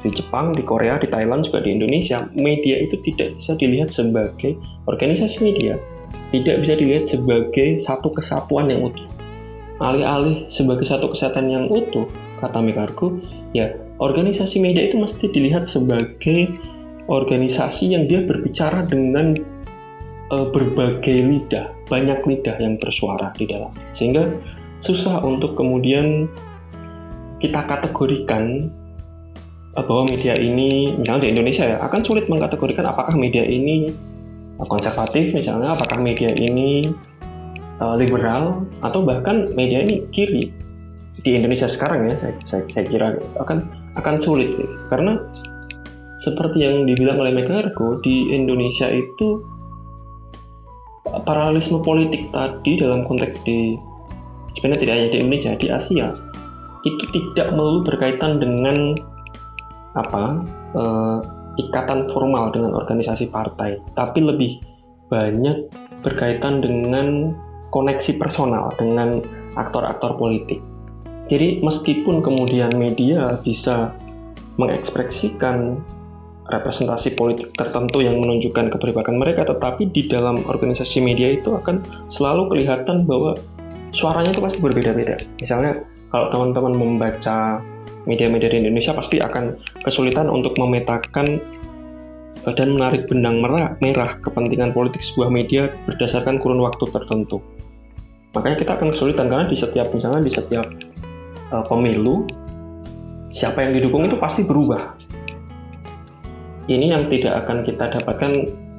di 0.00 0.08
Jepang, 0.16 0.56
di 0.56 0.64
Korea, 0.64 0.96
di 0.96 1.12
Thailand 1.12 1.44
juga 1.44 1.60
di 1.60 1.76
Indonesia, 1.76 2.24
media 2.32 2.80
itu 2.80 2.96
tidak 3.04 3.36
bisa 3.36 3.52
dilihat 3.60 3.92
sebagai 3.92 4.56
organisasi 4.88 5.44
media, 5.44 5.76
tidak 6.32 6.64
bisa 6.64 6.74
dilihat 6.80 7.04
sebagai 7.04 7.76
satu 7.76 8.08
kesatuan 8.16 8.72
yang 8.72 8.88
utuh. 8.88 9.04
Alih-alih 9.80 10.48
sebagai 10.52 10.88
satu 10.88 11.12
kesatuan 11.12 11.52
yang 11.52 11.64
utuh, 11.68 12.08
kata 12.40 12.64
Mekarku, 12.64 13.20
ya 13.52 13.76
organisasi 14.00 14.60
media 14.60 14.88
itu 14.88 14.96
mesti 14.96 15.28
dilihat 15.28 15.68
sebagai 15.68 16.48
organisasi 17.08 17.92
yang 17.92 18.08
dia 18.08 18.24
berbicara 18.24 18.88
dengan 18.88 19.36
uh, 20.32 20.48
berbagai 20.48 21.16
lidah, 21.16 21.72
banyak 21.88 22.24
lidah 22.24 22.56
yang 22.56 22.80
bersuara 22.80 23.32
di 23.36 23.44
dalam. 23.44 23.72
Sehingga 23.92 24.32
susah 24.80 25.20
untuk 25.20 25.60
kemudian 25.60 26.28
kita 27.40 27.66
kategorikan 27.66 28.68
uh, 29.74 29.84
bahwa 29.84 30.12
media 30.12 30.36
ini, 30.36 30.94
misalnya 30.94 31.26
di 31.26 31.30
Indonesia 31.34 31.64
ya, 31.64 31.76
akan 31.82 32.00
sulit 32.04 32.28
mengkategorikan 32.28 32.86
apakah 32.86 33.16
media 33.16 33.42
ini 33.42 33.88
konservatif 34.60 35.32
misalnya, 35.32 35.72
apakah 35.72 35.96
media 35.96 36.28
ini 36.36 36.92
uh, 37.80 37.96
liberal, 37.96 38.60
atau 38.84 39.00
bahkan 39.00 39.48
media 39.56 39.80
ini 39.80 40.04
kiri 40.12 40.52
di 41.20 41.36
Indonesia 41.36 41.68
sekarang 41.68 42.08
ya 42.08 42.14
saya, 42.16 42.34
saya, 42.48 42.62
saya 42.72 42.84
kira 42.88 43.08
akan 43.36 43.58
akan 43.98 44.14
sulit 44.20 44.56
ya. 44.56 44.68
karena 44.88 45.20
seperti 46.20 46.64
yang 46.64 46.84
dibilang 46.84 47.20
oleh 47.20 47.32
Megargo 47.32 48.00
di 48.00 48.32
Indonesia 48.32 48.88
itu 48.88 49.40
paralelisme 51.04 51.80
politik 51.80 52.28
tadi 52.32 52.80
dalam 52.80 53.04
konteks 53.08 53.40
di 53.44 53.76
sebenarnya 54.56 54.80
tidak 54.80 54.94
hanya 54.96 55.08
di 55.08 55.18
Indonesia 55.20 55.52
di 55.56 55.66
Asia 55.68 56.06
itu 56.86 57.04
tidak 57.12 57.52
melulu 57.52 57.84
berkaitan 57.84 58.40
dengan 58.40 58.96
apa 59.98 60.40
eh, 60.76 61.18
ikatan 61.60 62.08
formal 62.14 62.54
dengan 62.54 62.78
organisasi 62.78 63.28
partai 63.28 63.80
tapi 63.98 64.22
lebih 64.22 64.62
banyak 65.10 65.66
berkaitan 66.00 66.62
dengan 66.62 67.34
koneksi 67.74 68.16
personal 68.16 68.70
dengan 68.78 69.20
aktor-aktor 69.58 70.14
politik 70.16 70.62
jadi 71.30 71.62
meskipun 71.62 72.22
kemudian 72.26 72.74
media 72.74 73.38
bisa 73.42 73.94
mengekspresikan 74.58 75.78
representasi 76.50 77.14
politik 77.14 77.54
tertentu 77.54 78.02
yang 78.02 78.18
menunjukkan 78.18 78.74
keberpihakan 78.74 79.16
mereka, 79.16 79.46
tetapi 79.46 79.88
di 79.94 80.10
dalam 80.10 80.42
organisasi 80.42 80.98
media 80.98 81.30
itu 81.30 81.54
akan 81.54 81.80
selalu 82.10 82.50
kelihatan 82.50 83.06
bahwa 83.06 83.38
suaranya 83.94 84.34
itu 84.34 84.42
pasti 84.42 84.58
berbeda-beda. 84.58 85.22
Misalnya 85.38 85.78
kalau 86.10 86.26
teman-teman 86.34 86.74
membaca 86.74 87.62
media-media 88.04 88.50
di 88.50 88.66
Indonesia 88.66 88.90
pasti 88.94 89.22
akan 89.22 89.56
kesulitan 89.86 90.26
untuk 90.26 90.58
memetakan 90.58 91.38
eh, 92.46 92.54
dan 92.58 92.74
menarik 92.74 93.06
benang 93.06 93.38
merah, 93.38 93.78
merah 93.78 94.18
kepentingan 94.18 94.74
politik 94.74 95.02
sebuah 95.06 95.30
media 95.30 95.70
berdasarkan 95.86 96.42
kurun 96.42 96.60
waktu 96.62 96.84
tertentu. 96.90 97.38
Makanya 98.34 98.56
kita 98.62 98.72
akan 98.78 98.88
kesulitan 98.94 99.26
karena 99.26 99.46
di 99.50 99.58
setiap 99.58 99.90
misalnya 99.90 100.22
di 100.22 100.30
setiap 100.30 100.66
uh, 101.50 101.66
pemilu 101.66 102.30
siapa 103.34 103.66
yang 103.66 103.74
didukung 103.74 104.06
itu 104.06 104.14
pasti 104.14 104.46
berubah. 104.46 104.94
Ini 106.70 106.94
yang 106.94 107.10
tidak 107.10 107.42
akan 107.42 107.66
kita 107.66 107.90
dapatkan 107.98 108.32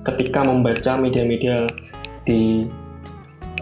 ketika 0.08 0.48
membaca 0.48 0.96
media-media 0.96 1.68
di 2.24 2.64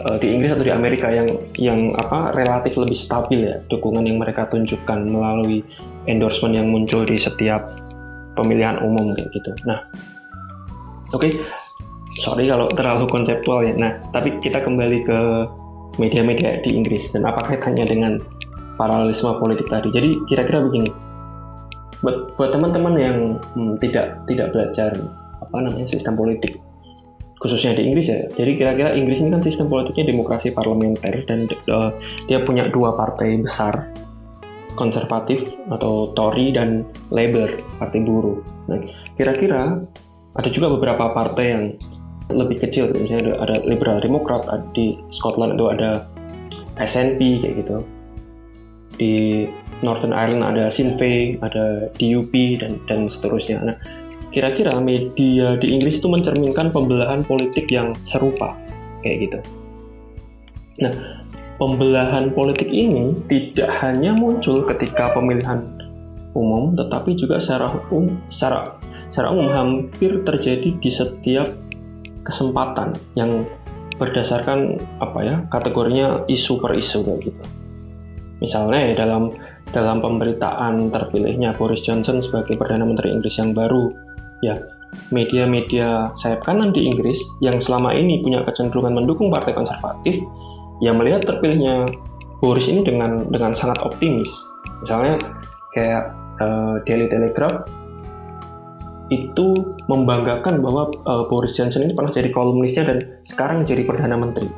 uh, 0.08 0.18
di 0.20 0.28
Inggris 0.32 0.56
atau 0.56 0.66
di 0.66 0.74
Amerika 0.74 1.12
yang 1.12 1.36
yang 1.60 1.80
apa 1.98 2.32
relatif 2.36 2.80
lebih 2.80 2.96
stabil 2.96 3.50
ya 3.50 3.60
dukungan 3.68 4.06
yang 4.06 4.20
mereka 4.22 4.48
tunjukkan 4.48 5.00
melalui 5.08 5.66
endorsement 6.08 6.56
yang 6.56 6.68
muncul 6.72 7.04
di 7.04 7.20
setiap 7.20 7.76
pemilihan 8.40 8.80
umum 8.80 9.12
kayak 9.12 9.30
gitu. 9.36 9.52
Nah, 9.68 9.84
oke, 11.12 11.20
okay. 11.20 11.32
sorry 12.24 12.48
kalau 12.48 12.72
terlalu 12.72 13.06
konseptual 13.12 13.68
ya. 13.68 13.76
Nah, 13.76 13.92
tapi 14.16 14.40
kita 14.40 14.64
kembali 14.64 15.04
ke 15.04 15.20
media-media 16.00 16.64
di 16.64 16.80
Inggris 16.80 17.12
dan 17.12 17.28
apa 17.28 17.44
kaitannya 17.44 17.84
dengan 17.84 18.14
paralelisme 18.80 19.36
politik 19.36 19.68
tadi. 19.68 19.92
Jadi 19.92 20.10
kira-kira 20.32 20.64
begini, 20.64 20.88
buat 22.00 22.40
buat 22.40 22.56
teman-teman 22.56 22.96
yang 22.96 23.18
hmm, 23.60 23.76
tidak 23.84 24.24
tidak 24.32 24.48
belajar 24.56 24.96
apa 25.44 25.56
namanya 25.60 25.88
sistem 25.90 26.16
politik 26.16 26.56
khususnya 27.40 27.76
di 27.76 27.88
Inggris 27.88 28.08
ya. 28.12 28.28
Jadi 28.36 28.60
kira-kira 28.60 28.92
Inggris 28.94 29.24
ini 29.24 29.32
kan 29.32 29.42
sistem 29.42 29.72
politiknya 29.72 30.12
demokrasi 30.12 30.52
parlementer 30.52 31.24
dan 31.26 31.48
uh, 31.72 31.96
dia 32.28 32.44
punya 32.44 32.68
dua 32.68 32.94
partai 32.94 33.40
besar 33.40 33.90
konservatif 34.76 35.44
atau 35.72 36.12
Tory 36.16 36.56
dan 36.56 36.84
Labour 37.12 37.52
partai 37.80 38.00
buruh. 38.04 38.40
Nah, 38.72 38.80
kira-kira 39.16 39.80
ada 40.36 40.50
juga 40.52 40.72
beberapa 40.72 41.12
partai 41.12 41.46
yang 41.52 41.64
lebih 42.30 42.62
kecil, 42.62 42.94
misalnya 42.94 43.34
ada, 43.34 43.34
ada 43.44 43.56
Liberal 43.66 44.00
Demokrat 44.00 44.46
di 44.78 44.96
Scotland 45.10 45.58
itu 45.58 45.66
ada 45.68 46.06
SNP 46.78 47.42
kayak 47.42 47.56
gitu 47.66 47.82
di 49.00 49.48
Northern 49.80 50.12
Ireland 50.12 50.44
ada 50.44 50.68
Sinn 50.68 51.00
Féin, 51.00 51.40
ada 51.40 51.88
DUP 51.96 52.36
dan 52.60 52.78
dan 52.86 53.08
seterusnya. 53.08 53.64
Nah, 53.64 53.76
kira-kira 54.30 54.78
media 54.78 55.58
di 55.58 55.68
Inggris 55.74 55.98
itu 55.98 56.08
mencerminkan 56.08 56.70
pembelahan 56.70 57.26
politik 57.26 57.70
yang 57.74 57.94
serupa 58.06 58.54
kayak 59.02 59.18
gitu. 59.30 59.40
Nah, 60.80 60.94
pembelahan 61.60 62.32
politik 62.32 62.70
ini 62.72 63.18
tidak 63.28 63.70
hanya 63.84 64.16
muncul 64.16 64.64
ketika 64.70 65.12
pemilihan 65.12 65.66
umum, 66.38 66.78
tetapi 66.78 67.18
juga 67.18 67.42
secara 67.42 67.74
umum, 67.90 68.16
secara, 68.30 68.78
secara 69.12 69.28
umum 69.34 69.50
hampir 69.52 70.22
terjadi 70.24 70.70
di 70.78 70.92
setiap 70.94 71.50
kesempatan 72.24 72.94
yang 73.18 73.44
berdasarkan 74.00 74.80
apa 75.04 75.20
ya 75.20 75.36
kategorinya 75.52 76.24
isu 76.32 76.62
per 76.64 76.80
isu 76.80 77.04
kayak 77.04 77.20
gitu. 77.28 77.44
Misalnya 78.40 78.80
ya 78.88 79.04
dalam 79.04 79.36
dalam 79.76 80.00
pemberitaan 80.00 80.90
terpilihnya 80.90 81.54
Boris 81.60 81.84
Johnson 81.84 82.24
sebagai 82.24 82.56
Perdana 82.56 82.88
Menteri 82.88 83.12
Inggris 83.12 83.36
yang 83.38 83.52
baru, 83.52 83.92
ya 84.46 84.56
media-media 85.14 86.10
sayap 86.18 86.42
kanan 86.46 86.74
di 86.74 86.90
Inggris 86.90 87.22
yang 87.46 87.62
selama 87.62 87.94
ini 87.94 88.26
punya 88.26 88.42
kecenderungan 88.42 88.98
mendukung 88.98 89.30
partai 89.30 89.54
konservatif, 89.54 90.18
yang 90.82 90.98
melihat 90.98 91.28
terpilihnya 91.28 91.94
Boris 92.40 92.72
ini 92.72 92.82
dengan 92.82 93.28
dengan 93.30 93.52
sangat 93.54 93.78
optimis. 93.84 94.32
Misalnya 94.82 95.20
kayak 95.76 96.16
uh, 96.40 96.82
Daily 96.88 97.12
Telegraph 97.12 97.68
itu 99.10 99.76
membanggakan 99.90 100.62
bahwa 100.62 100.94
uh, 101.10 101.26
Boris 101.28 101.58
Johnson 101.58 101.86
ini 101.86 101.94
pernah 101.98 102.14
jadi 102.14 102.30
kolumnisnya 102.30 102.84
dan 102.86 102.98
sekarang 103.26 103.66
jadi 103.66 103.84
perdana 103.86 104.16
menteri. 104.16 104.50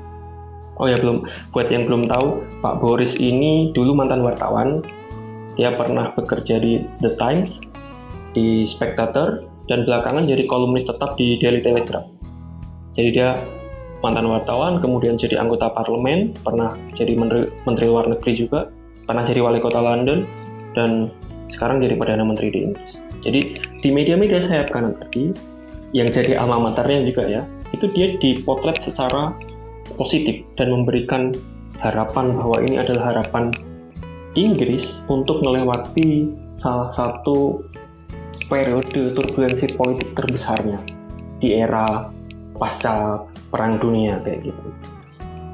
Oh 0.79 0.87
ya 0.87 0.97
belum, 0.97 1.27
buat 1.53 1.67
yang 1.69 1.85
belum 1.85 2.07
tahu, 2.07 2.41
Pak 2.63 2.79
Boris 2.81 3.19
ini 3.19 3.69
dulu 3.75 3.95
mantan 3.95 4.23
wartawan. 4.23 4.81
Dia 5.59 5.75
pernah 5.75 6.15
bekerja 6.15 6.57
di 6.57 6.81
The 7.03 7.15
Times, 7.19 7.59
di 8.33 8.63
Spectator, 8.63 9.50
dan 9.71 9.87
belakangan 9.87 10.27
jadi 10.27 10.43
kolumnis 10.51 10.83
tetap 10.83 11.15
di 11.15 11.39
Daily 11.39 11.63
Telegraph. 11.63 12.11
Jadi 12.99 13.09
dia 13.15 13.39
mantan 14.03 14.27
wartawan, 14.27 14.83
kemudian 14.83 15.15
jadi 15.15 15.39
anggota 15.39 15.71
parlemen, 15.71 16.35
pernah 16.43 16.75
jadi 16.99 17.15
menteri, 17.15 17.47
menteri 17.63 17.85
luar 17.87 18.11
negeri 18.11 18.35
juga, 18.35 18.67
pernah 19.07 19.23
jadi 19.23 19.39
wali 19.39 19.63
kota 19.63 19.79
London, 19.79 20.27
dan 20.75 21.07
sekarang 21.47 21.79
jadi 21.79 21.95
perdana 21.95 22.27
menteri 22.27 22.51
di 22.51 22.59
Inggris. 22.67 22.99
Jadi 23.23 23.39
di 23.79 23.89
media-media 23.95 24.43
sayap 24.43 24.75
kanan 24.75 24.99
tadi, 24.99 25.31
yang 25.95 26.11
jadi 26.11 26.35
alma 26.35 26.59
maternya 26.59 27.07
juga 27.07 27.23
ya, 27.31 27.41
itu 27.71 27.87
dia 27.95 28.19
dipotret 28.19 28.83
secara 28.83 29.31
positif 29.95 30.43
dan 30.59 30.75
memberikan 30.75 31.31
harapan 31.79 32.35
bahwa 32.35 32.59
ini 32.59 32.75
adalah 32.75 33.15
harapan 33.15 33.55
Inggris 34.35 34.99
untuk 35.07 35.39
melewati 35.43 36.27
salah 36.59 36.91
satu 36.91 37.70
periode 38.51 39.15
turbulensi 39.15 39.79
politik 39.79 40.11
terbesarnya 40.11 40.83
di 41.39 41.55
era 41.55 42.11
pasca 42.59 43.23
perang 43.47 43.79
dunia 43.79 44.19
kayak 44.19 44.51
gitu. 44.51 44.61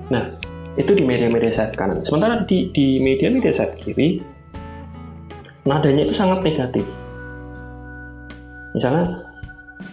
Nah, 0.10 0.34
itu 0.82 0.98
di 0.98 1.06
media-media 1.06 1.54
sayap 1.54 1.78
kanan. 1.78 2.02
Sementara 2.02 2.42
di 2.50 2.74
di 2.74 2.98
media-media 2.98 3.54
sayap 3.54 3.78
kiri 3.78 4.18
nadanya 5.70 6.10
itu 6.10 6.16
sangat 6.18 6.42
negatif. 6.42 6.86
Misalnya 8.74 9.22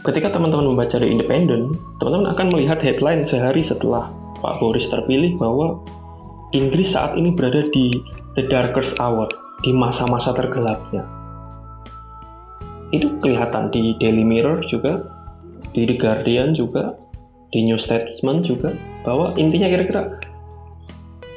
ketika 0.08 0.32
teman-teman 0.32 0.73
membaca 0.73 0.96
The 0.96 1.04
Independent, 1.04 1.76
teman-teman 2.00 2.32
akan 2.32 2.46
melihat 2.56 2.80
headline 2.80 3.28
sehari 3.28 3.61
setelah 3.61 4.08
Pak 4.40 4.64
Boris 4.64 4.88
terpilih 4.88 5.37
bahwa 5.37 5.84
Inggris 6.56 6.96
saat 6.96 7.18
ini 7.20 7.37
berada 7.37 7.68
di 7.68 7.90
the 8.38 8.46
darkest 8.49 8.96
hour, 8.96 9.26
di 9.61 9.75
masa-masa 9.75 10.30
tergelapnya. 10.32 11.13
Itu 12.94 13.18
kelihatan 13.18 13.74
di 13.74 13.98
Daily 13.98 14.22
Mirror 14.22 14.70
juga, 14.70 15.02
di 15.74 15.82
The 15.82 15.98
Guardian 15.98 16.54
juga, 16.54 16.94
di 17.50 17.66
New 17.66 17.74
Statesman 17.74 18.46
juga, 18.46 18.70
bahwa 19.02 19.34
intinya 19.34 19.66
kira-kira 19.66 20.22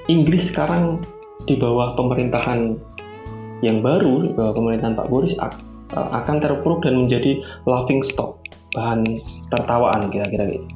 Inggris 0.06 0.54
sekarang 0.54 1.02
di 1.50 1.58
bawah 1.58 1.98
pemerintahan 1.98 2.78
yang 3.66 3.82
baru, 3.82 4.30
di 4.30 4.32
bawah 4.38 4.54
pemerintahan 4.54 4.94
Pak 4.94 5.10
Boris 5.10 5.34
akan 5.98 6.36
terpuruk 6.38 6.86
dan 6.86 7.08
menjadi 7.08 7.42
laughing 7.66 8.06
stock, 8.06 8.38
bahan 8.78 9.02
tertawaan 9.50 10.14
kira-kira 10.14 10.46
gitu. 10.54 10.68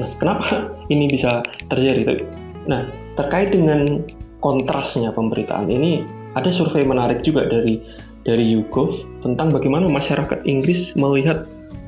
Nah, 0.00 0.08
kenapa 0.16 0.70
ini 0.92 1.06
bisa 1.12 1.44
terjadi? 1.68 2.24
Nah, 2.64 2.88
terkait 3.20 3.52
dengan 3.52 4.00
kontrasnya 4.40 5.12
pemberitaan 5.12 5.68
ini, 5.68 6.02
ada 6.34 6.50
survei 6.50 6.82
menarik 6.82 7.22
juga 7.22 7.46
dari 7.46 7.78
dari 8.24 8.56
YouGov 8.56 9.22
tentang 9.24 9.52
bagaimana 9.52 9.88
masyarakat 9.88 10.44
Inggris 10.48 10.96
melihat 10.96 11.44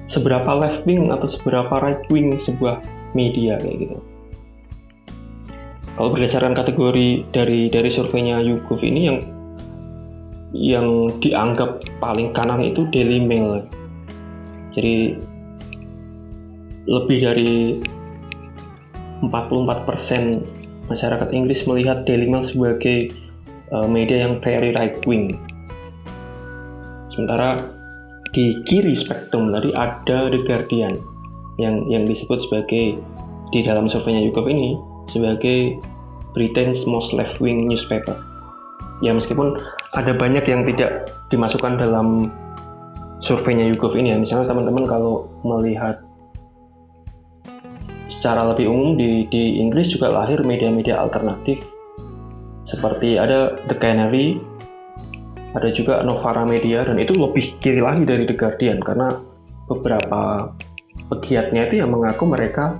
seberapa 0.06 0.46
left 0.54 0.86
wing 0.86 1.10
atau 1.10 1.26
seberapa 1.26 1.72
right 1.82 2.04
wing 2.12 2.36
sebuah 2.36 2.84
media 3.16 3.58
kayak 3.58 3.88
gitu. 3.88 3.98
Kalau 5.96 6.12
berdasarkan 6.12 6.52
kategori 6.52 7.24
dari 7.32 7.72
dari 7.72 7.88
surveinya 7.88 8.44
YouGov 8.44 8.80
ini 8.84 9.00
yang 9.08 9.18
yang 10.52 10.88
dianggap 11.24 11.84
paling 11.98 12.36
kanan 12.36 12.60
itu 12.60 12.84
Daily 12.92 13.18
Mail. 13.18 13.64
Jadi 14.76 15.16
lebih 16.86 17.18
dari 17.24 17.82
44% 19.24 20.86
masyarakat 20.86 21.28
Inggris 21.32 21.64
melihat 21.64 22.04
Daily 22.04 22.28
Mail 22.28 22.44
sebagai 22.44 23.10
uh, 23.72 23.88
media 23.88 24.28
yang 24.28 24.38
very 24.38 24.76
right 24.76 25.00
wing. 25.08 25.40
Sementara 27.16 27.56
di 28.36 28.60
kiri 28.68 28.92
spektrum 28.92 29.48
tadi 29.48 29.72
ada 29.72 30.28
The 30.28 30.44
Guardian 30.44 31.00
yang 31.56 31.88
yang 31.88 32.04
disebut 32.04 32.44
sebagai 32.44 33.00
di 33.48 33.60
dalam 33.64 33.88
surveinya 33.88 34.20
YouGov 34.28 34.52
ini 34.52 34.76
sebagai 35.08 35.80
Britain's 36.36 36.84
most 36.84 37.16
left 37.16 37.40
wing 37.40 37.64
newspaper. 37.64 38.12
Ya 39.00 39.16
meskipun 39.16 39.56
ada 39.96 40.12
banyak 40.12 40.44
yang 40.44 40.68
tidak 40.68 41.08
dimasukkan 41.32 41.80
dalam 41.80 42.28
surveinya 43.24 43.64
YouGov 43.72 43.96
ini 43.96 44.12
ya. 44.12 44.20
Misalnya 44.20 44.52
teman-teman 44.52 44.84
kalau 44.84 45.32
melihat 45.40 46.04
secara 48.12 48.44
lebih 48.52 48.68
umum 48.68 49.00
di, 49.00 49.24
di 49.32 49.56
Inggris 49.60 49.88
juga 49.88 50.12
lahir 50.12 50.44
media-media 50.44 51.00
alternatif 51.00 51.64
seperti 52.66 53.14
ada 53.14 53.54
The 53.70 53.76
Canary, 53.78 54.42
ada 55.56 55.68
juga 55.72 56.04
Novara 56.04 56.44
Media 56.44 56.84
dan 56.84 57.00
itu 57.00 57.16
lebih 57.16 57.56
kiri 57.64 57.80
lagi 57.80 58.04
dari 58.04 58.28
The 58.28 58.36
Guardian 58.36 58.84
karena 58.84 59.08
beberapa 59.64 60.52
pegiatnya 61.08 61.72
itu 61.72 61.80
yang 61.80 61.96
mengaku 61.96 62.28
mereka 62.28 62.76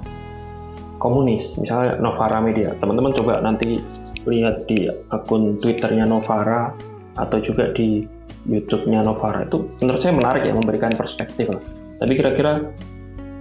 komunis, 1.01 1.57
misalnya 1.57 1.97
Novara 1.97 2.39
Media. 2.45 2.77
Teman-teman 2.77 3.17
coba 3.17 3.41
nanti 3.41 3.81
lihat 4.29 4.69
di 4.69 4.91
akun 5.09 5.57
Twitternya 5.63 6.05
Novara 6.05 6.75
atau 7.17 7.39
juga 7.41 7.73
di 7.73 8.05
YouTube-nya 8.47 9.03
Novara 9.03 9.49
itu 9.49 9.67
menurut 9.83 10.01
saya 10.03 10.15
menarik 10.15 10.45
ya 10.45 10.53
memberikan 10.53 10.93
perspektif. 10.93 11.49
Tapi 11.97 12.13
kira-kira 12.13 12.61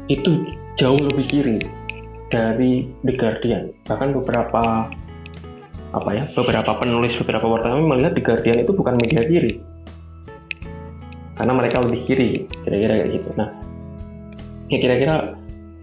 itu 0.08 0.48
jauh 0.80 1.02
lebih 1.02 1.26
kiri 1.28 1.58
dari 2.32 2.88
The 3.04 3.14
Guardian. 3.20 3.74
Bahkan 3.84 4.10
beberapa 4.16 4.90
apa 5.96 6.10
ya, 6.12 6.24
beberapa 6.36 6.76
penulis, 6.76 7.16
beberapa 7.16 7.48
wartawan 7.48 7.88
melihat 7.88 8.20
The 8.20 8.24
Guardian 8.24 8.58
itu 8.68 8.76
bukan 8.76 9.00
media 9.00 9.24
kiri. 9.24 9.64
Karena 11.40 11.54
mereka 11.56 11.80
lebih 11.80 12.04
kiri, 12.04 12.32
kira-kira 12.68 12.94
kayak 13.00 13.12
gitu. 13.16 13.30
Nah, 13.40 13.50
ya 14.68 14.78
kira-kira 14.84 15.16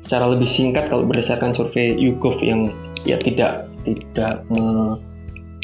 secara 0.04 0.28
lebih 0.28 0.48
singkat 0.50 0.92
kalau 0.92 1.08
berdasarkan 1.08 1.56
survei 1.56 1.96
YouGov 1.96 2.36
yang 2.44 2.68
ya 3.08 3.16
tidak 3.16 3.70
tidak 3.88 4.44
me, 4.52 4.98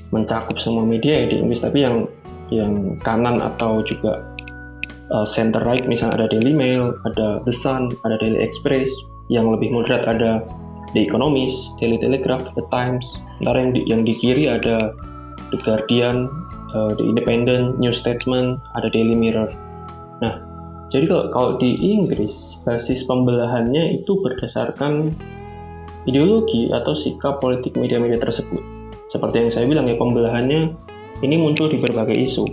mencakup 0.08 0.56
semua 0.56 0.88
media 0.88 1.24
ya 1.24 1.26
di 1.28 1.37
Inggris, 1.44 1.61
tapi 1.61 1.84
yang 1.84 2.08
yang 2.48 2.96
kanan 3.04 3.37
atau 3.44 3.84
juga 3.84 4.24
uh, 5.12 5.26
center 5.28 5.61
right 5.68 5.84
misalnya 5.84 6.24
ada 6.24 6.26
Daily 6.32 6.56
Mail, 6.56 6.96
ada 7.04 7.44
The 7.44 7.52
Sun, 7.52 7.92
ada 8.08 8.16
Daily 8.16 8.40
Express, 8.40 8.88
yang 9.28 9.52
lebih 9.52 9.68
moderat 9.68 10.08
ada 10.08 10.40
The 10.96 11.05
Economist, 11.05 11.57
Daily 11.81 12.01
Telegraph, 12.01 12.48
The 12.57 12.64
Times. 12.72 13.05
Sementara 13.38 13.59
yang 13.61 13.72
di, 13.72 13.81
yang 13.88 14.03
di 14.05 14.14
kiri 14.18 14.44
ada 14.48 14.92
The 15.53 15.59
Guardian, 15.61 16.29
uh, 16.72 16.92
The 16.96 17.05
Independent, 17.05 17.77
New 17.77 17.92
Statesman, 17.92 18.61
ada 18.77 18.88
Daily 18.88 19.14
Mirror. 19.14 19.53
Nah, 20.24 20.35
jadi 20.88 21.05
kalau, 21.05 21.24
kalau 21.29 21.51
di 21.61 21.77
Inggris, 21.77 22.57
basis 22.64 23.05
pembelahannya 23.05 24.01
itu 24.01 24.16
berdasarkan 24.24 25.12
ideologi 26.09 26.72
atau 26.72 26.96
sikap 26.96 27.44
politik 27.44 27.77
media-media 27.77 28.16
tersebut. 28.16 28.61
Seperti 29.12 29.44
yang 29.44 29.51
saya 29.53 29.64
bilang 29.68 29.88
ya, 29.88 29.96
pembelahannya 30.01 30.72
ini 31.20 31.37
muncul 31.37 31.68
di 31.68 31.77
berbagai 31.77 32.16
isu. 32.16 32.48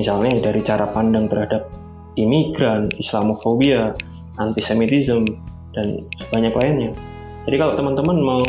Misalnya 0.00 0.40
dari 0.40 0.64
cara 0.64 0.88
pandang 0.88 1.28
terhadap 1.28 1.68
imigran, 2.16 2.88
Islamofobia, 2.96 3.92
antisemitisme, 4.38 5.36
dan 5.76 6.06
banyak 6.30 6.54
lainnya. 6.54 6.90
Jadi 7.48 7.56
kalau 7.56 7.80
teman-teman 7.80 8.16
mau 8.20 8.44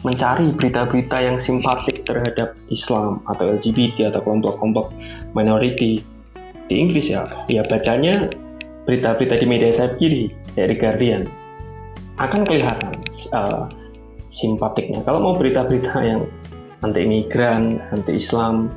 mencari 0.00 0.48
berita-berita 0.56 1.16
yang 1.20 1.36
simpatik 1.36 2.08
terhadap 2.08 2.56
Islam 2.72 3.20
atau 3.28 3.52
LGBT 3.60 4.08
atau 4.08 4.24
kelompok-kelompok 4.24 4.96
minority 5.36 6.00
di 6.64 6.74
Inggris 6.80 7.12
ya, 7.12 7.28
ya 7.52 7.60
bacanya 7.68 8.32
berita-berita 8.88 9.36
di 9.36 9.44
media 9.44 9.76
sayap 9.76 10.00
kiri 10.00 10.32
dari 10.56 10.72
Guardian 10.72 11.28
akan 12.16 12.48
kelihatan 12.48 12.96
uh, 13.36 13.68
simpatiknya. 14.32 15.04
Kalau 15.04 15.20
mau 15.20 15.34
berita-berita 15.36 15.92
yang 16.00 16.24
anti 16.80 17.04
imigran, 17.04 17.76
anti 17.92 18.16
Islam, 18.16 18.72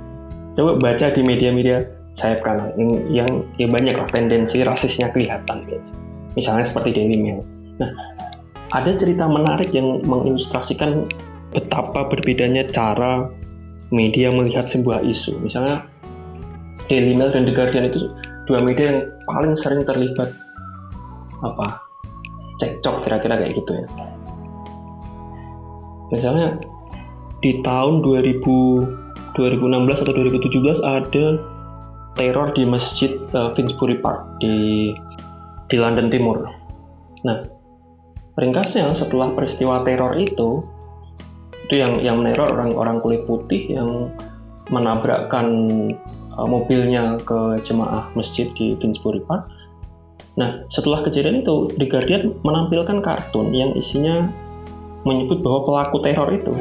coba 0.59 0.75
baca 0.91 1.07
di 1.07 1.23
media-media 1.23 1.87
sayap 2.19 2.43
kanan 2.43 2.75
yang, 2.75 2.91
yang 3.23 3.29
ya 3.55 3.67
banyak 3.71 3.95
tendensi 4.11 4.59
rasisnya 4.59 5.07
kelihatan. 5.15 5.63
Misalnya 6.35 6.67
seperti 6.67 6.99
Daily 6.99 7.15
Mail. 7.15 7.39
Nah, 7.79 7.91
ada 8.75 8.91
cerita 8.95 9.27
menarik 9.27 9.71
yang 9.71 10.03
mengilustrasikan 10.03 11.07
betapa 11.55 12.07
berbedanya 12.11 12.67
cara 12.67 13.31
media 13.93 14.27
melihat 14.31 14.67
sebuah 14.67 15.03
isu. 15.07 15.39
Misalnya 15.39 15.87
Daily 16.91 17.15
Mail 17.15 17.31
dan 17.31 17.47
The 17.47 17.53
Guardian 17.55 17.87
itu 17.87 18.11
dua 18.47 18.63
media 18.63 18.91
yang 18.91 18.99
paling 19.27 19.53
sering 19.55 19.83
terlibat 19.83 20.31
apa 21.43 21.83
cekcok 22.59 23.07
kira-kira 23.07 23.39
kayak 23.39 23.53
gitu 23.55 23.71
ya. 23.71 23.87
Misalnya 26.11 26.59
di 27.39 27.61
tahun 27.63 28.03
2000 28.03 29.07
2016 29.37 30.01
atau 30.01 30.13
2017 30.17 30.81
ada 30.81 31.25
teror 32.17 32.49
di 32.57 32.65
masjid 32.65 33.21
uh, 33.37 33.53
Finsbury 33.53 34.01
Park 34.01 34.41
di 34.41 34.89
di 35.69 35.75
London 35.77 36.09
Timur. 36.09 36.41
Nah, 37.21 37.45
Ringkasnya, 38.37 38.93
setelah 38.93 39.33
peristiwa 39.33 39.81
teror 39.81 40.13
itu, 40.21 40.61
itu 41.65 41.73
yang 41.73 41.97
yang 42.05 42.21
meneror 42.21 42.53
orang-orang 42.53 43.01
kulit 43.01 43.21
putih 43.25 43.65
yang 43.73 44.13
menabrakkan 44.69 45.47
uh, 46.37 46.45
mobilnya 46.45 47.17
ke 47.25 47.57
jemaah 47.65 48.13
masjid 48.13 48.45
di 48.53 48.77
Finsbury 48.77 49.25
Park. 49.25 49.49
Nah, 50.37 50.61
setelah 50.69 51.01
kejadian 51.01 51.41
itu, 51.41 51.65
The 51.81 51.89
Guardian 51.89 52.37
menampilkan 52.45 53.01
kartun 53.01 53.49
yang 53.57 53.73
isinya 53.73 54.29
menyebut 55.01 55.41
bahwa 55.41 55.65
pelaku 55.65 55.97
teror 56.05 56.29
itu 56.29 56.53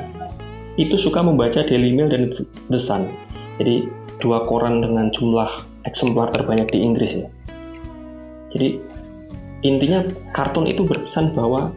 itu 0.76 0.96
suka 1.00 1.24
membaca 1.24 1.64
Daily 1.64 1.92
Mail 1.92 2.08
dan 2.12 2.32
The 2.68 2.80
Sun. 2.80 3.08
Jadi 3.56 3.88
dua 4.20 4.44
koran 4.44 4.84
dengan 4.84 5.08
jumlah 5.08 5.48
eksemplar 5.88 6.32
terbanyak 6.36 6.68
di 6.68 6.78
Inggris 6.84 7.12
ya. 7.16 7.26
Jadi 8.52 8.95
intinya 9.66 10.06
kartun 10.32 10.68
itu 10.70 10.86
berpesan 10.86 11.34
bahwa 11.34 11.72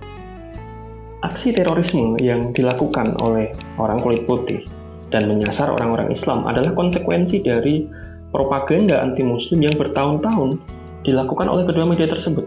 aksi 1.25 1.52
terorisme 1.52 2.15
yang 2.21 2.56
dilakukan 2.56 3.17
oleh 3.19 3.52
orang 3.75 3.99
kulit 3.99 4.23
putih 4.23 4.63
dan 5.10 5.28
menyasar 5.28 5.67
orang-orang 5.73 6.13
Islam 6.13 6.45
adalah 6.45 6.71
konsekuensi 6.78 7.41
dari 7.43 7.89
propaganda 8.30 9.02
anti-Muslim 9.02 9.60
yang 9.65 9.75
bertahun-tahun 9.75 10.62
dilakukan 11.04 11.47
oleh 11.49 11.65
kedua 11.65 11.86
media 11.89 12.06
tersebut. 12.06 12.45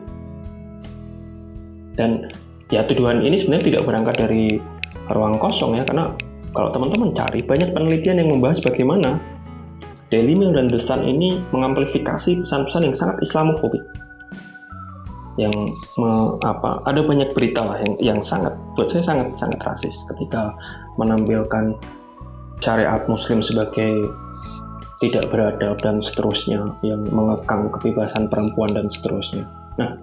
Dan 1.98 2.30
ya 2.72 2.86
tuduhan 2.86 3.20
ini 3.20 3.36
sebenarnya 3.36 3.66
tidak 3.74 3.82
berangkat 3.84 4.14
dari 4.16 4.56
ruang 5.10 5.36
kosong 5.36 5.76
ya, 5.76 5.84
karena 5.84 6.14
kalau 6.56 6.70
teman-teman 6.72 7.12
cari 7.12 7.40
banyak 7.42 7.74
penelitian 7.74 8.22
yang 8.22 8.30
membahas 8.32 8.62
bagaimana 8.62 9.18
Daily 10.12 10.36
Mail 10.36 10.52
dan 10.52 10.68
The 10.68 10.80
Sun 10.80 11.08
ini 11.08 11.40
mengamplifikasi 11.56 12.44
pesan-pesan 12.44 12.82
yang 12.84 12.96
sangat 12.96 13.16
Islamofobik. 13.24 13.80
Yang 15.40 15.80
me, 15.96 16.36
apa 16.44 16.84
ada 16.84 17.00
banyak 17.00 17.32
berita 17.32 17.64
lah 17.64 17.80
yang 17.80 17.94
yang 18.12 18.20
sangat 18.20 18.52
buat 18.76 18.84
saya 18.92 19.00
sangat 19.00 19.32
sangat 19.32 19.64
rasis 19.64 20.04
ketika 20.12 20.52
menampilkan 21.00 21.72
syariat 22.60 23.00
muslim 23.08 23.40
sebagai 23.40 24.12
tidak 25.02 25.34
beradab 25.34 25.82
dan 25.82 25.98
seterusnya 25.98 26.62
yang 26.86 27.02
mengekang 27.10 27.72
kebebasan 27.74 28.30
perempuan 28.30 28.70
dan 28.70 28.86
seterusnya. 28.86 29.42
Nah, 29.74 29.98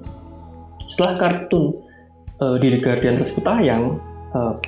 setelah 0.92 1.16
kartun 1.16 1.72
uh, 2.44 2.60
di 2.60 2.68
The 2.76 2.80
Guardian 2.84 3.16
tersebut 3.16 3.48
tayang, 3.48 3.96
uh, 4.36 4.60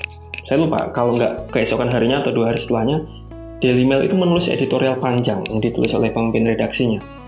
saya 0.48 0.64
lupa 0.64 0.88
kalau 0.96 1.20
nggak 1.20 1.52
keesokan 1.52 1.92
harinya 1.92 2.24
atau 2.24 2.32
dua 2.32 2.56
hari 2.56 2.64
setelahnya, 2.64 3.04
Daily 3.60 3.84
Mail 3.84 4.08
itu 4.08 4.16
menulis 4.16 4.48
editorial 4.48 4.96
panjang 5.04 5.44
yang 5.52 5.60
ditulis 5.60 5.92
oleh 5.92 6.10
pemimpin 6.16 6.48
redaksinya. 6.48 7.21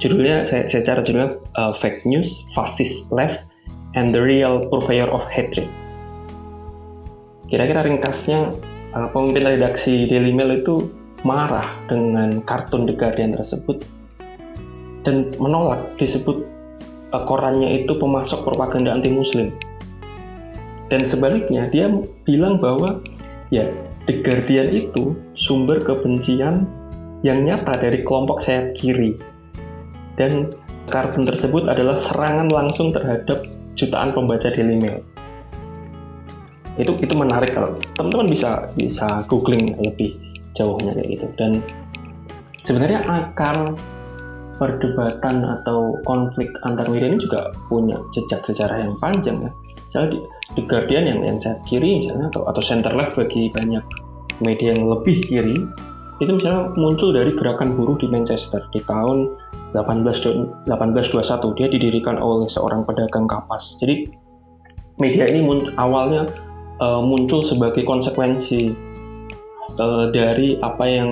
Judulnya, 0.00 0.48
saya, 0.48 0.64
saya 0.64 0.80
cara 0.80 1.04
judulnya 1.04 1.36
uh, 1.60 1.76
Fake 1.76 2.08
News, 2.08 2.40
Fascist 2.56 3.04
Left, 3.12 3.44
and 3.92 4.16
the 4.16 4.22
Real 4.24 4.64
Purveyor 4.72 5.12
of 5.12 5.28
Hatred. 5.28 5.68
Kira-kira 7.52 7.84
ringkasnya, 7.84 8.56
uh, 8.96 9.08
pemimpin 9.12 9.44
redaksi 9.44 10.08
Daily 10.08 10.32
Mail 10.32 10.64
itu 10.64 10.88
marah 11.20 11.76
dengan 11.84 12.40
kartun 12.48 12.88
The 12.88 12.96
Guardian 12.96 13.36
tersebut 13.36 13.84
dan 15.04 15.28
menolak 15.36 15.84
disebut 16.00 16.48
uh, 17.12 17.22
korannya 17.28 17.84
itu 17.84 17.92
pemasok 17.92 18.48
propaganda 18.48 18.96
anti-muslim. 18.96 19.52
Dan 20.88 21.04
sebaliknya, 21.04 21.68
dia 21.68 21.92
bilang 22.24 22.56
bahwa 22.56 23.04
ya 23.52 23.68
The 24.08 24.24
Guardian 24.24 24.72
itu 24.72 25.12
sumber 25.36 25.76
kebencian 25.76 26.64
yang 27.20 27.44
nyata 27.44 27.76
dari 27.76 28.00
kelompok 28.00 28.40
sayap 28.40 28.72
kiri. 28.80 29.20
Dan 30.20 30.52
kartun 30.92 31.24
tersebut 31.24 31.64
adalah 31.64 31.96
serangan 31.96 32.52
langsung 32.52 32.92
terhadap 32.92 33.40
jutaan 33.72 34.12
pembaca 34.12 34.52
Daily 34.52 34.76
Mail. 34.76 35.00
Itu 36.76 37.00
itu 37.00 37.14
menarik 37.16 37.56
kalau 37.56 37.80
teman-teman 37.96 38.28
bisa 38.28 38.68
bisa 38.76 39.24
googling 39.24 39.80
lebih 39.80 40.20
jauhnya 40.52 40.92
kayak 40.92 41.08
gitu. 41.16 41.26
Dan 41.40 41.64
sebenarnya 42.68 43.00
akar 43.08 43.72
perdebatan 44.60 45.40
atau 45.40 45.96
konflik 46.04 46.52
antar 46.68 46.84
media 46.92 47.08
ini 47.08 47.16
juga 47.16 47.48
punya 47.72 47.96
jejak 48.12 48.44
sejarah 48.44 48.84
yang 48.84 48.92
panjang 49.00 49.40
ya. 49.40 49.50
Misalnya 49.88 50.08
di, 50.12 50.18
The 50.60 50.62
Guardian 50.68 51.04
yang, 51.08 51.20
yang 51.24 51.38
saya 51.40 51.56
kiri 51.64 52.04
misalnya 52.04 52.28
atau, 52.28 52.44
atau 52.44 52.60
center 52.60 52.92
left 52.92 53.16
bagi 53.16 53.48
banyak 53.48 53.82
media 54.44 54.76
yang 54.76 54.84
lebih 54.92 55.24
kiri 55.24 55.56
itu 56.20 56.30
misalnya 56.36 56.68
muncul 56.76 57.16
dari 57.16 57.32
gerakan 57.32 57.72
buruh 57.72 57.96
di 57.96 58.04
Manchester 58.04 58.60
di 58.76 58.84
tahun 58.84 59.32
18, 59.56 59.59
1821 59.72 61.58
dia 61.58 61.68
didirikan 61.70 62.18
oleh 62.18 62.50
seorang 62.50 62.82
pedagang 62.82 63.30
kapas 63.30 63.78
jadi 63.78 64.08
media 65.00 65.24
ini 65.30 65.40
muncul, 65.40 65.72
awalnya 65.80 66.28
uh, 66.82 67.00
muncul 67.00 67.40
sebagai 67.40 67.86
konsekuensi 67.86 68.72
uh, 69.80 70.10
dari 70.12 70.60
apa 70.60 70.84
yang 70.84 71.10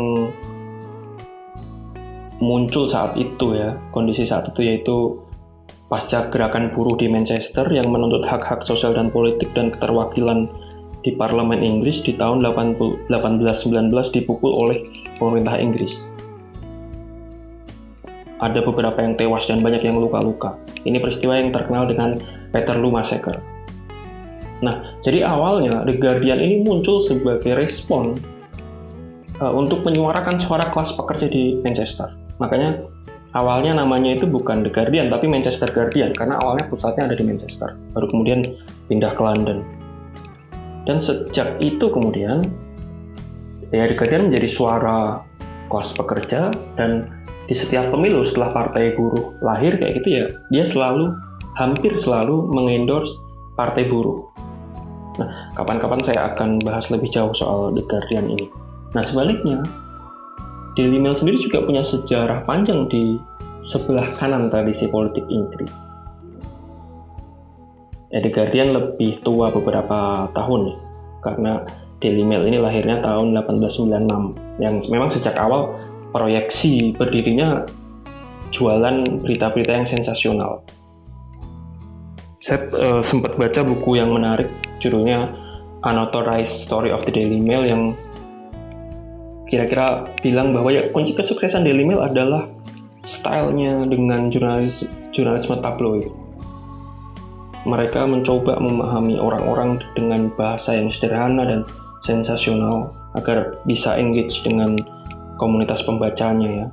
muncul 2.38 2.86
saat 2.86 3.18
itu 3.18 3.58
ya 3.58 3.74
kondisi 3.90 4.22
saat 4.22 4.46
itu 4.54 4.60
yaitu 4.62 4.96
pasca 5.90 6.28
gerakan 6.28 6.70
buruh 6.70 6.94
di 6.94 7.08
Manchester 7.08 7.66
yang 7.72 7.88
menuntut 7.90 8.22
hak-hak 8.28 8.62
sosial 8.62 8.94
dan 8.94 9.10
politik 9.10 9.50
dan 9.56 9.72
keterwakilan 9.72 10.46
di 11.02 11.16
parlemen 11.16 11.64
Inggris 11.64 12.04
di 12.04 12.14
tahun 12.14 12.44
1819 12.44 13.08
dipukul 14.12 14.52
oleh 14.52 14.78
pemerintah 15.16 15.56
Inggris. 15.56 16.04
Ada 18.38 18.62
beberapa 18.62 18.98
yang 19.02 19.18
tewas 19.18 19.50
dan 19.50 19.60
banyak 19.62 19.82
yang 19.82 19.98
luka-luka. 19.98 20.54
Ini 20.86 21.02
peristiwa 21.02 21.34
yang 21.34 21.50
terkenal 21.50 21.90
dengan 21.90 22.18
Peterloo 22.54 22.94
Massacre. 22.94 23.42
Nah, 24.62 24.98
jadi 25.02 25.26
awalnya 25.26 25.82
The 25.86 25.98
Guardian 25.98 26.38
ini 26.38 26.62
muncul 26.62 27.02
sebagai 27.02 27.54
respon 27.54 28.14
uh, 29.42 29.52
untuk 29.54 29.82
menyuarakan 29.86 30.38
suara 30.38 30.70
kelas 30.70 30.94
pekerja 30.94 31.26
di 31.30 31.58
Manchester. 31.62 32.14
Makanya 32.38 32.78
awalnya 33.36 33.76
namanya 33.76 34.16
itu 34.16 34.24
bukan 34.24 34.64
The 34.64 34.70
Guardian 34.72 35.12
tapi 35.12 35.28
Manchester 35.28 35.68
Guardian 35.68 36.16
karena 36.16 36.40
awalnya 36.40 36.64
pusatnya 36.70 37.12
ada 37.12 37.16
di 37.18 37.24
Manchester 37.26 37.76
baru 37.92 38.06
kemudian 38.08 38.56
pindah 38.88 39.12
ke 39.12 39.20
London 39.20 39.60
dan 40.88 40.96
sejak 41.04 41.60
itu 41.60 41.86
kemudian 41.92 42.48
ya 43.68 43.84
The 43.84 43.96
Guardian 43.96 44.32
menjadi 44.32 44.48
suara 44.48 45.20
kelas 45.68 45.92
pekerja 45.92 46.48
dan 46.80 47.12
di 47.48 47.54
setiap 47.56 47.88
pemilu 47.88 48.22
setelah 48.22 48.52
partai 48.52 48.92
buruh 48.92 49.34
lahir 49.40 49.80
kayak 49.80 50.04
gitu 50.04 50.08
ya 50.12 50.24
dia 50.52 50.64
selalu 50.68 51.16
hampir 51.56 51.96
selalu 51.96 52.44
mengendorse 52.52 53.16
partai 53.56 53.88
buruh 53.88 54.28
nah 55.16 55.50
kapan-kapan 55.56 56.00
saya 56.04 56.20
akan 56.30 56.60
bahas 56.62 56.86
lebih 56.92 57.10
jauh 57.10 57.32
soal 57.32 57.72
The 57.72 57.82
Guardian 57.88 58.28
ini 58.28 58.46
nah 58.92 59.02
sebaliknya 59.02 59.64
Daily 60.78 61.02
Mail 61.02 61.18
sendiri 61.18 61.42
juga 61.42 61.66
punya 61.66 61.82
sejarah 61.82 62.46
panjang 62.46 62.86
di 62.86 63.18
sebelah 63.66 64.14
kanan 64.14 64.46
tradisi 64.46 64.86
politik 64.86 65.26
Inggris. 65.26 65.74
Ya, 68.14 68.22
The 68.22 68.30
Guardian 68.30 68.70
lebih 68.70 69.18
tua 69.26 69.50
beberapa 69.50 70.30
tahun 70.38 70.60
ya, 70.70 70.76
karena 71.26 71.52
Daily 71.98 72.22
Mail 72.22 72.46
ini 72.46 72.62
lahirnya 72.62 73.02
tahun 73.02 73.34
1896 73.34 74.62
yang 74.62 74.74
memang 74.86 75.10
sejak 75.10 75.34
awal 75.34 75.74
proyeksi 76.12 76.96
berdirinya 76.96 77.66
jualan 78.50 79.24
berita-berita 79.24 79.72
yang 79.76 79.88
sensasional. 79.88 80.64
Saya 82.40 82.64
uh, 82.72 83.02
sempat 83.04 83.36
baca 83.36 83.60
buku 83.60 84.00
yang 84.00 84.14
menarik 84.14 84.48
judulnya 84.80 85.28
Unauthorized 85.84 86.64
Story 86.64 86.90
of 86.90 87.04
the 87.04 87.12
Daily 87.12 87.38
Mail 87.38 87.62
yang 87.66 87.82
kira-kira 89.48 90.08
bilang 90.20 90.52
bahwa 90.52 90.72
ya 90.72 90.88
kunci 90.92 91.12
kesuksesan 91.12 91.64
Daily 91.64 91.84
Mail 91.84 92.04
adalah 92.04 92.48
stylenya 93.04 93.88
dengan 93.88 94.28
jurnalis 94.28 94.84
jurnalisme 95.12 95.56
tabloid. 95.60 96.08
Mereka 97.68 98.06
mencoba 98.06 98.56
memahami 98.60 99.20
orang-orang 99.20 99.82
dengan 99.92 100.32
bahasa 100.32 100.72
yang 100.72 100.88
sederhana 100.88 101.44
dan 101.44 101.60
sensasional 102.06 102.94
agar 103.18 103.60
bisa 103.66 103.98
engage 103.98 104.40
dengan 104.46 104.78
komunitas 105.38 105.86
pembacanya 105.86 106.48
ya. 106.50 106.66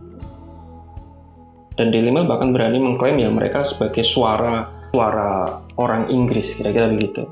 Dan 1.75 1.91
Daily 1.91 2.09
Mail 2.09 2.25
bahkan 2.25 2.51
berani 2.55 2.79
mengklaim 2.81 3.19
ya 3.19 3.29
mereka 3.29 3.67
sebagai 3.67 4.01
suara 4.03 4.67
suara 4.95 5.59
orang 5.75 6.07
Inggris 6.07 6.55
kira-kira 6.55 6.87
begitu. 6.87 7.27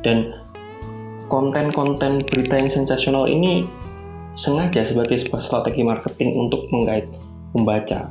Dan 0.00 0.32
konten-konten 1.28 2.24
berita 2.24 2.56
yang 2.56 2.72
sensasional 2.72 3.28
ini 3.28 3.68
sengaja 4.36 4.84
sebagai 4.88 5.20
sebuah 5.20 5.42
strategi 5.44 5.84
marketing 5.84 6.32
untuk 6.32 6.68
menggait 6.72 7.08
pembaca. 7.52 8.08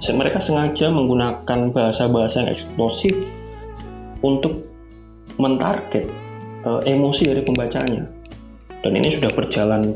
Mereka 0.00 0.42
sengaja 0.42 0.90
menggunakan 0.90 1.70
bahasa-bahasa 1.70 2.42
yang 2.42 2.50
eksplosif 2.50 3.14
untuk 4.26 4.66
mentarget 5.38 6.08
uh, 6.66 6.82
emosi 6.82 7.30
dari 7.30 7.42
pembacanya. 7.46 8.08
Dan 8.80 8.96
ini 8.96 9.12
sudah 9.12 9.30
berjalan 9.30 9.94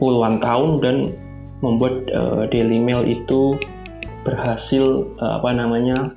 puluhan 0.00 0.40
tahun 0.40 0.70
dan 0.80 0.96
membuat 1.60 2.08
uh, 2.10 2.48
Daily 2.48 2.80
Mail 2.80 3.04
itu 3.04 3.54
berhasil 4.24 5.04
uh, 5.20 5.40
apa 5.40 5.52
namanya 5.52 6.16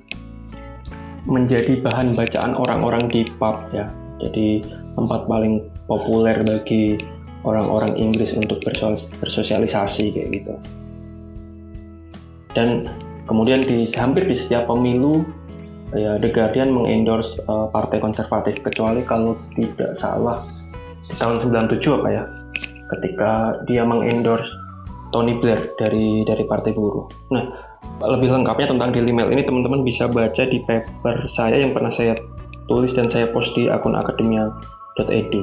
menjadi 1.27 1.79
bahan 1.83 2.15
bacaan 2.15 2.55
orang-orang 2.55 3.07
di 3.11 3.27
pub 3.39 3.59
ya. 3.75 3.91
Jadi 4.23 4.63
tempat 4.95 5.27
paling 5.27 5.67
populer 5.87 6.39
bagi 6.39 6.99
orang-orang 7.43 7.99
Inggris 7.99 8.31
untuk 8.31 8.63
bersosialisasi 9.19 10.15
kayak 10.15 10.29
gitu. 10.31 10.55
Dan 12.55 12.87
kemudian 13.27 13.63
di 13.67 13.87
hampir 13.99 14.27
di 14.27 14.35
setiap 14.35 14.71
pemilu 14.71 15.27
ya 15.95 16.17
The 16.19 16.29
Guardian 16.31 16.71
mengendorse 16.71 17.39
uh, 17.47 17.67
partai 17.69 17.99
konservatif 17.99 18.63
kecuali 18.63 19.03
kalau 19.03 19.37
tidak 19.53 19.93
salah 19.93 20.43
di 21.07 21.13
tahun 21.19 21.37
97 21.39 21.99
apa 21.99 22.09
ya 22.09 22.23
ketika 22.91 23.61
dia 23.69 23.87
mengendorse 23.87 24.49
Tony 25.13 25.37
Blair 25.37 25.61
dari 25.77 26.25
dari 26.25 26.43
Partai 26.43 26.73
Buruh. 26.73 27.05
Nah, 27.29 27.43
lebih 28.01 28.33
lengkapnya 28.33 28.73
tentang 28.73 28.89
Daily 28.91 29.13
Mail 29.13 29.29
ini 29.29 29.45
teman-teman 29.45 29.85
bisa 29.85 30.09
baca 30.09 30.43
di 30.43 30.59
paper 30.65 31.29
saya 31.29 31.61
yang 31.61 31.71
pernah 31.71 31.93
saya 31.93 32.17
tulis 32.65 32.91
dan 32.97 33.07
saya 33.07 33.29
post 33.29 33.53
di 33.53 33.69
akun 33.69 33.93
akademia.edu. 33.93 35.41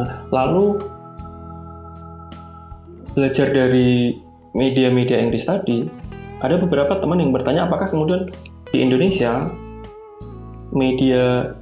Nah, 0.00 0.10
lalu 0.32 0.80
belajar 3.12 3.52
dari 3.52 4.16
media-media 4.56 5.20
Inggris 5.20 5.44
tadi, 5.44 5.84
ada 6.40 6.56
beberapa 6.56 6.96
teman 6.96 7.20
yang 7.20 7.30
bertanya 7.30 7.68
apakah 7.68 7.92
kemudian 7.92 8.32
di 8.72 8.80
Indonesia 8.80 9.52
media 10.72 11.52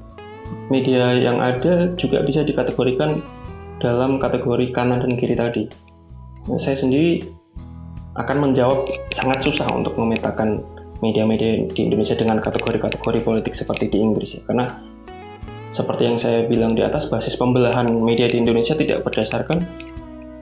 media 0.71 1.19
yang 1.19 1.43
ada 1.43 1.91
juga 1.99 2.23
bisa 2.23 2.47
dikategorikan 2.47 3.19
dalam 3.81 4.21
kategori 4.21 4.71
kanan 4.71 5.01
dan 5.01 5.17
kiri 5.17 5.35
tadi. 5.35 5.65
Nah, 6.47 6.61
saya 6.61 6.77
sendiri 6.77 7.21
akan 8.17 8.37
menjawab 8.51 8.87
sangat 9.11 9.41
susah 9.41 9.67
untuk 9.73 9.97
memetakan 9.97 10.61
media-media 11.01 11.65
di 11.73 11.81
Indonesia 11.89 12.13
dengan 12.13 12.39
kategori-kategori 12.45 13.21
politik 13.25 13.57
seperti 13.57 13.89
di 13.89 13.99
Inggris 13.99 14.37
ya. 14.37 14.43
Karena 14.45 14.69
seperti 15.73 16.03
yang 16.05 16.19
saya 16.21 16.45
bilang 16.45 16.77
di 16.77 16.85
atas, 16.85 17.09
basis 17.09 17.39
pembelahan 17.41 17.89
media 17.89 18.29
di 18.29 18.37
Indonesia 18.43 18.77
tidak 18.77 19.07
berdasarkan 19.07 19.65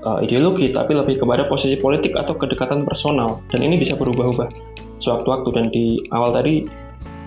uh, 0.03 0.19
ideologi, 0.25 0.75
tapi 0.75 0.99
lebih 0.99 1.23
kepada 1.23 1.47
posisi 1.47 1.79
politik 1.79 2.17
atau 2.19 2.35
kedekatan 2.35 2.83
personal. 2.83 3.39
Dan 3.53 3.63
ini 3.63 3.79
bisa 3.79 3.95
berubah-ubah 3.95 4.49
sewaktu-waktu. 4.99 5.49
Dan 5.55 5.65
di 5.71 6.03
awal 6.11 6.35
tadi 6.35 6.67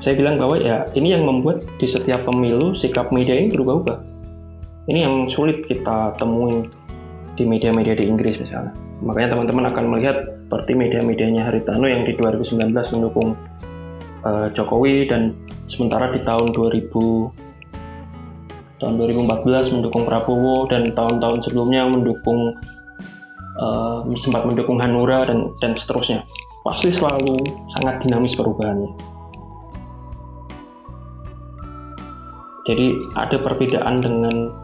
saya 0.02 0.17
bilang 0.17 0.41
bahwa 0.41 0.58
ya 0.58 0.89
ini 0.97 1.13
yang 1.13 1.24
membuat 1.24 1.63
di 1.78 1.88
setiap 1.88 2.26
pemilu 2.26 2.74
sikap 2.74 3.13
media 3.13 3.38
ini 3.38 3.54
berubah-ubah. 3.54 4.11
Ini 4.91 5.08
yang 5.08 5.32
sulit 5.32 5.63
kita 5.71 6.19
temui 6.19 6.67
di 7.39 7.47
media-media 7.47 7.95
di 7.95 8.12
Inggris 8.12 8.36
misalnya. 8.36 8.75
Makanya 8.99 9.39
teman-teman 9.39 9.71
akan 9.71 9.86
melihat 9.88 10.19
seperti 10.51 10.75
media-medianya 10.75 11.47
Haritano 11.47 11.88
yang 11.88 12.04
di 12.04 12.12
2019 12.19 12.75
mendukung 12.91 13.39
uh, 14.27 14.51
Jokowi 14.51 15.08
dan 15.08 15.32
sementara 15.71 16.12
di 16.12 16.19
tahun 16.27 16.51
2000 16.51 16.91
tahun 18.84 18.93
2014 18.99 19.80
mendukung 19.80 20.04
Prabowo 20.04 20.67
dan 20.67 20.91
tahun-tahun 20.91 21.39
sebelumnya 21.47 21.88
mendukung 21.88 22.60
uh, 23.63 24.04
sempat 24.19 24.43
mendukung 24.43 24.75
Hanura 24.84 25.23
dan 25.23 25.56
dan 25.63 25.71
seterusnya 25.80 26.27
pasti 26.67 26.91
selalu 26.91 27.39
sangat 27.71 28.04
dinamis 28.04 28.36
perubahannya 28.36 28.91
jadi 32.67 32.91
ada 33.15 33.39
perbedaan 33.39 34.04
dengan 34.04 34.61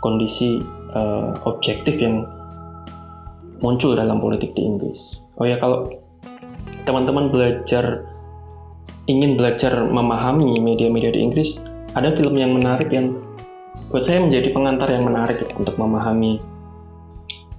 kondisi 0.00 0.62
uh, 0.94 1.34
objektif 1.44 1.98
yang 1.98 2.24
muncul 3.58 3.98
dalam 3.98 4.22
politik 4.22 4.54
di 4.54 4.62
Inggris 4.62 5.18
oh 5.38 5.46
ya 5.46 5.58
kalau 5.58 5.90
teman-teman 6.86 7.28
belajar 7.28 8.06
ingin 9.08 9.36
belajar 9.40 9.72
memahami 9.88 10.60
media-media 10.60 11.10
di 11.12 11.20
Inggris 11.24 11.58
ada 11.96 12.12
film 12.14 12.36
yang 12.36 12.54
menarik 12.54 12.92
yang 12.92 13.16
buat 13.88 14.04
saya 14.04 14.20
menjadi 14.20 14.52
pengantar 14.52 14.92
yang 14.92 15.08
menarik 15.08 15.40
ya, 15.40 15.48
untuk 15.56 15.80
memahami 15.80 16.36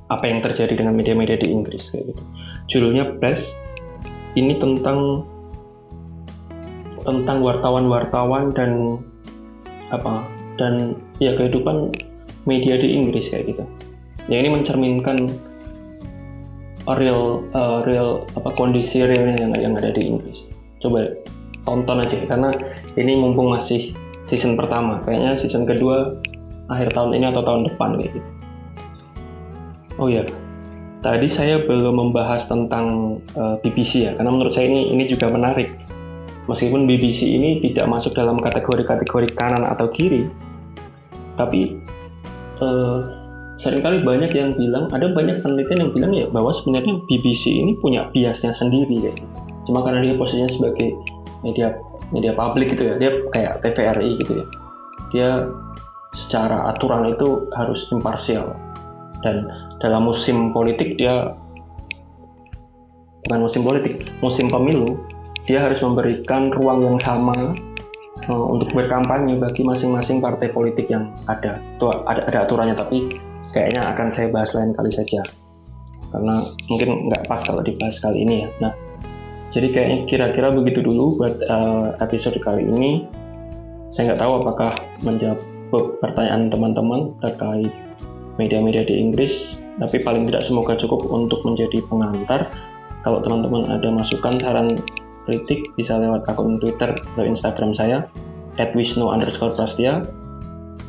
apa 0.09 0.25
yang 0.25 0.41
terjadi 0.41 0.73
dengan 0.77 0.97
media-media 0.97 1.37
di 1.37 1.49
Inggris 1.49 1.89
kayak 1.93 2.13
gitu. 2.13 2.23
Judulnya 2.69 3.17
Press. 3.17 3.53
Ini 4.37 4.61
tentang 4.61 5.25
tentang 7.01 7.41
wartawan-wartawan 7.41 8.53
dan 8.53 9.01
apa 9.89 10.21
dan 10.61 10.93
ya 11.17 11.33
kehidupan 11.33 11.89
media 12.47 12.79
di 12.79 12.87
Inggris 12.95 13.31
kayak 13.31 13.55
gitu. 13.55 13.63
Ya 14.29 14.39
ini 14.39 14.53
mencerminkan 14.53 15.27
real 16.89 17.43
uh, 17.51 17.81
real 17.83 18.23
apa 18.37 18.49
kondisi 18.55 19.03
realnya 19.03 19.41
yang 19.41 19.51
yang 19.57 19.73
ada 19.75 19.89
di 19.91 20.05
Inggris. 20.05 20.45
Coba 20.79 21.09
tonton 21.67 22.01
aja 22.01 22.17
karena 22.25 22.49
ini 22.95 23.13
mumpung 23.19 23.53
masih 23.53 23.93
season 24.29 24.53
pertama 24.57 25.01
kayaknya 25.05 25.33
season 25.33 25.65
kedua 25.65 26.17
akhir 26.69 26.93
tahun 26.93 27.17
ini 27.17 27.25
atau 27.29 27.41
tahun 27.41 27.61
depan 27.69 27.89
kayak 27.97 28.11
gitu 28.17 28.29
oh 29.97 30.07
ya 30.09 30.23
tadi 31.01 31.27
saya 31.29 31.65
belum 31.65 32.09
membahas 32.09 32.45
tentang 32.45 33.17
uh, 33.33 33.57
eh, 33.57 33.65
BBC 33.65 34.09
ya 34.09 34.11
karena 34.17 34.29
menurut 34.29 34.53
saya 34.53 34.69
ini 34.69 34.93
ini 34.93 35.09
juga 35.09 35.33
menarik 35.33 35.73
meskipun 36.45 36.85
BBC 36.85 37.25
ini 37.25 37.61
tidak 37.65 37.89
masuk 37.89 38.13
dalam 38.13 38.37
kategori-kategori 38.37 39.33
kanan 39.33 39.65
atau 39.65 39.89
kiri 39.89 40.29
tapi 41.37 41.77
uh, 42.59 42.99
sering 43.59 43.83
kali 43.83 43.99
banyak 43.99 44.31
yang 44.31 44.55
bilang 44.55 44.87
ada 44.95 45.11
banyak 45.11 45.43
penelitian 45.43 45.87
yang 45.87 45.91
bilang 45.91 46.11
ya 46.15 46.25
bahwa 46.31 46.55
sebenarnya 46.55 46.95
BBC 47.11 47.51
ini 47.59 47.75
punya 47.75 48.07
biasnya 48.11 48.55
sendiri 48.55 49.11
ya. 49.11 49.13
Cuma 49.67 49.83
karena 49.83 49.99
dia 50.03 50.15
posisinya 50.15 50.49
sebagai 50.49 50.95
media 51.43 51.75
media 52.09 52.33
publik 52.33 52.73
gitu 52.73 52.89
ya 52.89 52.93
dia 52.95 53.11
kayak 53.35 53.53
TVRI 53.61 54.09
gitu 54.23 54.31
ya. 54.39 54.45
Dia 55.11 55.29
secara 56.15 56.71
aturan 56.71 57.11
itu 57.11 57.51
harus 57.53 57.85
imparsial. 57.91 58.55
Dan 59.19 59.51
dalam 59.83 60.07
musim 60.07 60.55
politik 60.55 60.95
dia 60.95 61.35
bukan 63.27 63.39
musim 63.43 63.61
politik 63.61 64.07
musim 64.23 64.47
pemilu 64.47 64.95
dia 65.45 65.61
harus 65.61 65.83
memberikan 65.83 66.49
ruang 66.49 66.81
yang 66.81 66.97
sama 66.97 67.53
untuk 68.35 68.69
berkampanye 68.75 69.37
bagi 69.41 69.65
masing-masing 69.65 70.21
partai 70.21 70.53
politik 70.53 70.85
yang 70.91 71.09
ada 71.25 71.57
itu 71.57 71.85
ada, 71.89 72.21
ada 72.29 72.39
aturannya 72.45 72.75
tapi 72.77 73.09
kayaknya 73.49 73.89
akan 73.95 74.07
saya 74.13 74.29
bahas 74.29 74.53
lain 74.53 74.75
kali 74.77 74.91
saja 74.93 75.21
karena 76.09 76.41
mungkin 76.69 77.09
nggak 77.09 77.25
pas 77.25 77.41
kalau 77.41 77.61
dibahas 77.61 77.97
kali 78.01 78.25
ini 78.25 78.45
ya 78.45 78.49
nah 78.61 78.73
jadi 79.49 79.67
kayaknya 79.73 79.97
kira-kira 80.05 80.53
begitu 80.53 80.85
dulu 80.85 81.17
buat 81.17 81.41
uh, 81.49 81.97
episode 82.05 82.37
kali 82.37 82.69
ini. 82.69 83.09
Saya 83.97 84.13
nggak 84.13 84.21
tahu 84.21 84.33
apakah 84.45 84.71
menjawab 85.01 85.41
pertanyaan 85.97 86.53
teman-teman 86.53 87.17
terkait 87.17 87.73
media-media 88.37 88.85
di 88.85 89.01
Inggris, 89.01 89.57
tapi 89.81 90.05
paling 90.05 90.29
tidak 90.29 90.45
semoga 90.45 90.77
cukup 90.77 91.01
untuk 91.09 91.41
menjadi 91.41 91.81
pengantar. 91.89 92.53
Kalau 93.01 93.25
teman-teman 93.25 93.73
ada 93.73 93.89
masukan, 93.89 94.37
saran, 94.37 94.69
kritik, 95.29 95.69
bisa 95.77 96.01
lewat 96.01 96.25
akun 96.25 96.57
Twitter 96.57 96.97
atau 96.97 97.23
Instagram 97.23 97.77
saya, 97.77 98.09
wisnu 98.73 99.05
underscore 99.13 99.53
prastia. 99.53 100.01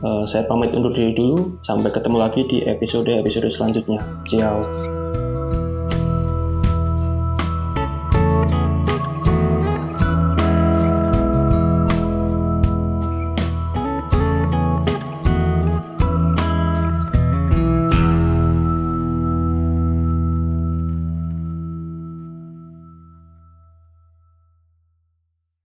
Uh, 0.00 0.24
saya 0.24 0.48
pamit 0.48 0.72
undur 0.72 0.96
diri 0.96 1.12
dulu, 1.12 1.60
sampai 1.68 1.92
ketemu 1.92 2.16
lagi 2.16 2.40
di 2.48 2.64
episode-episode 2.64 3.52
selanjutnya. 3.52 4.00
Ciao. 4.24 4.64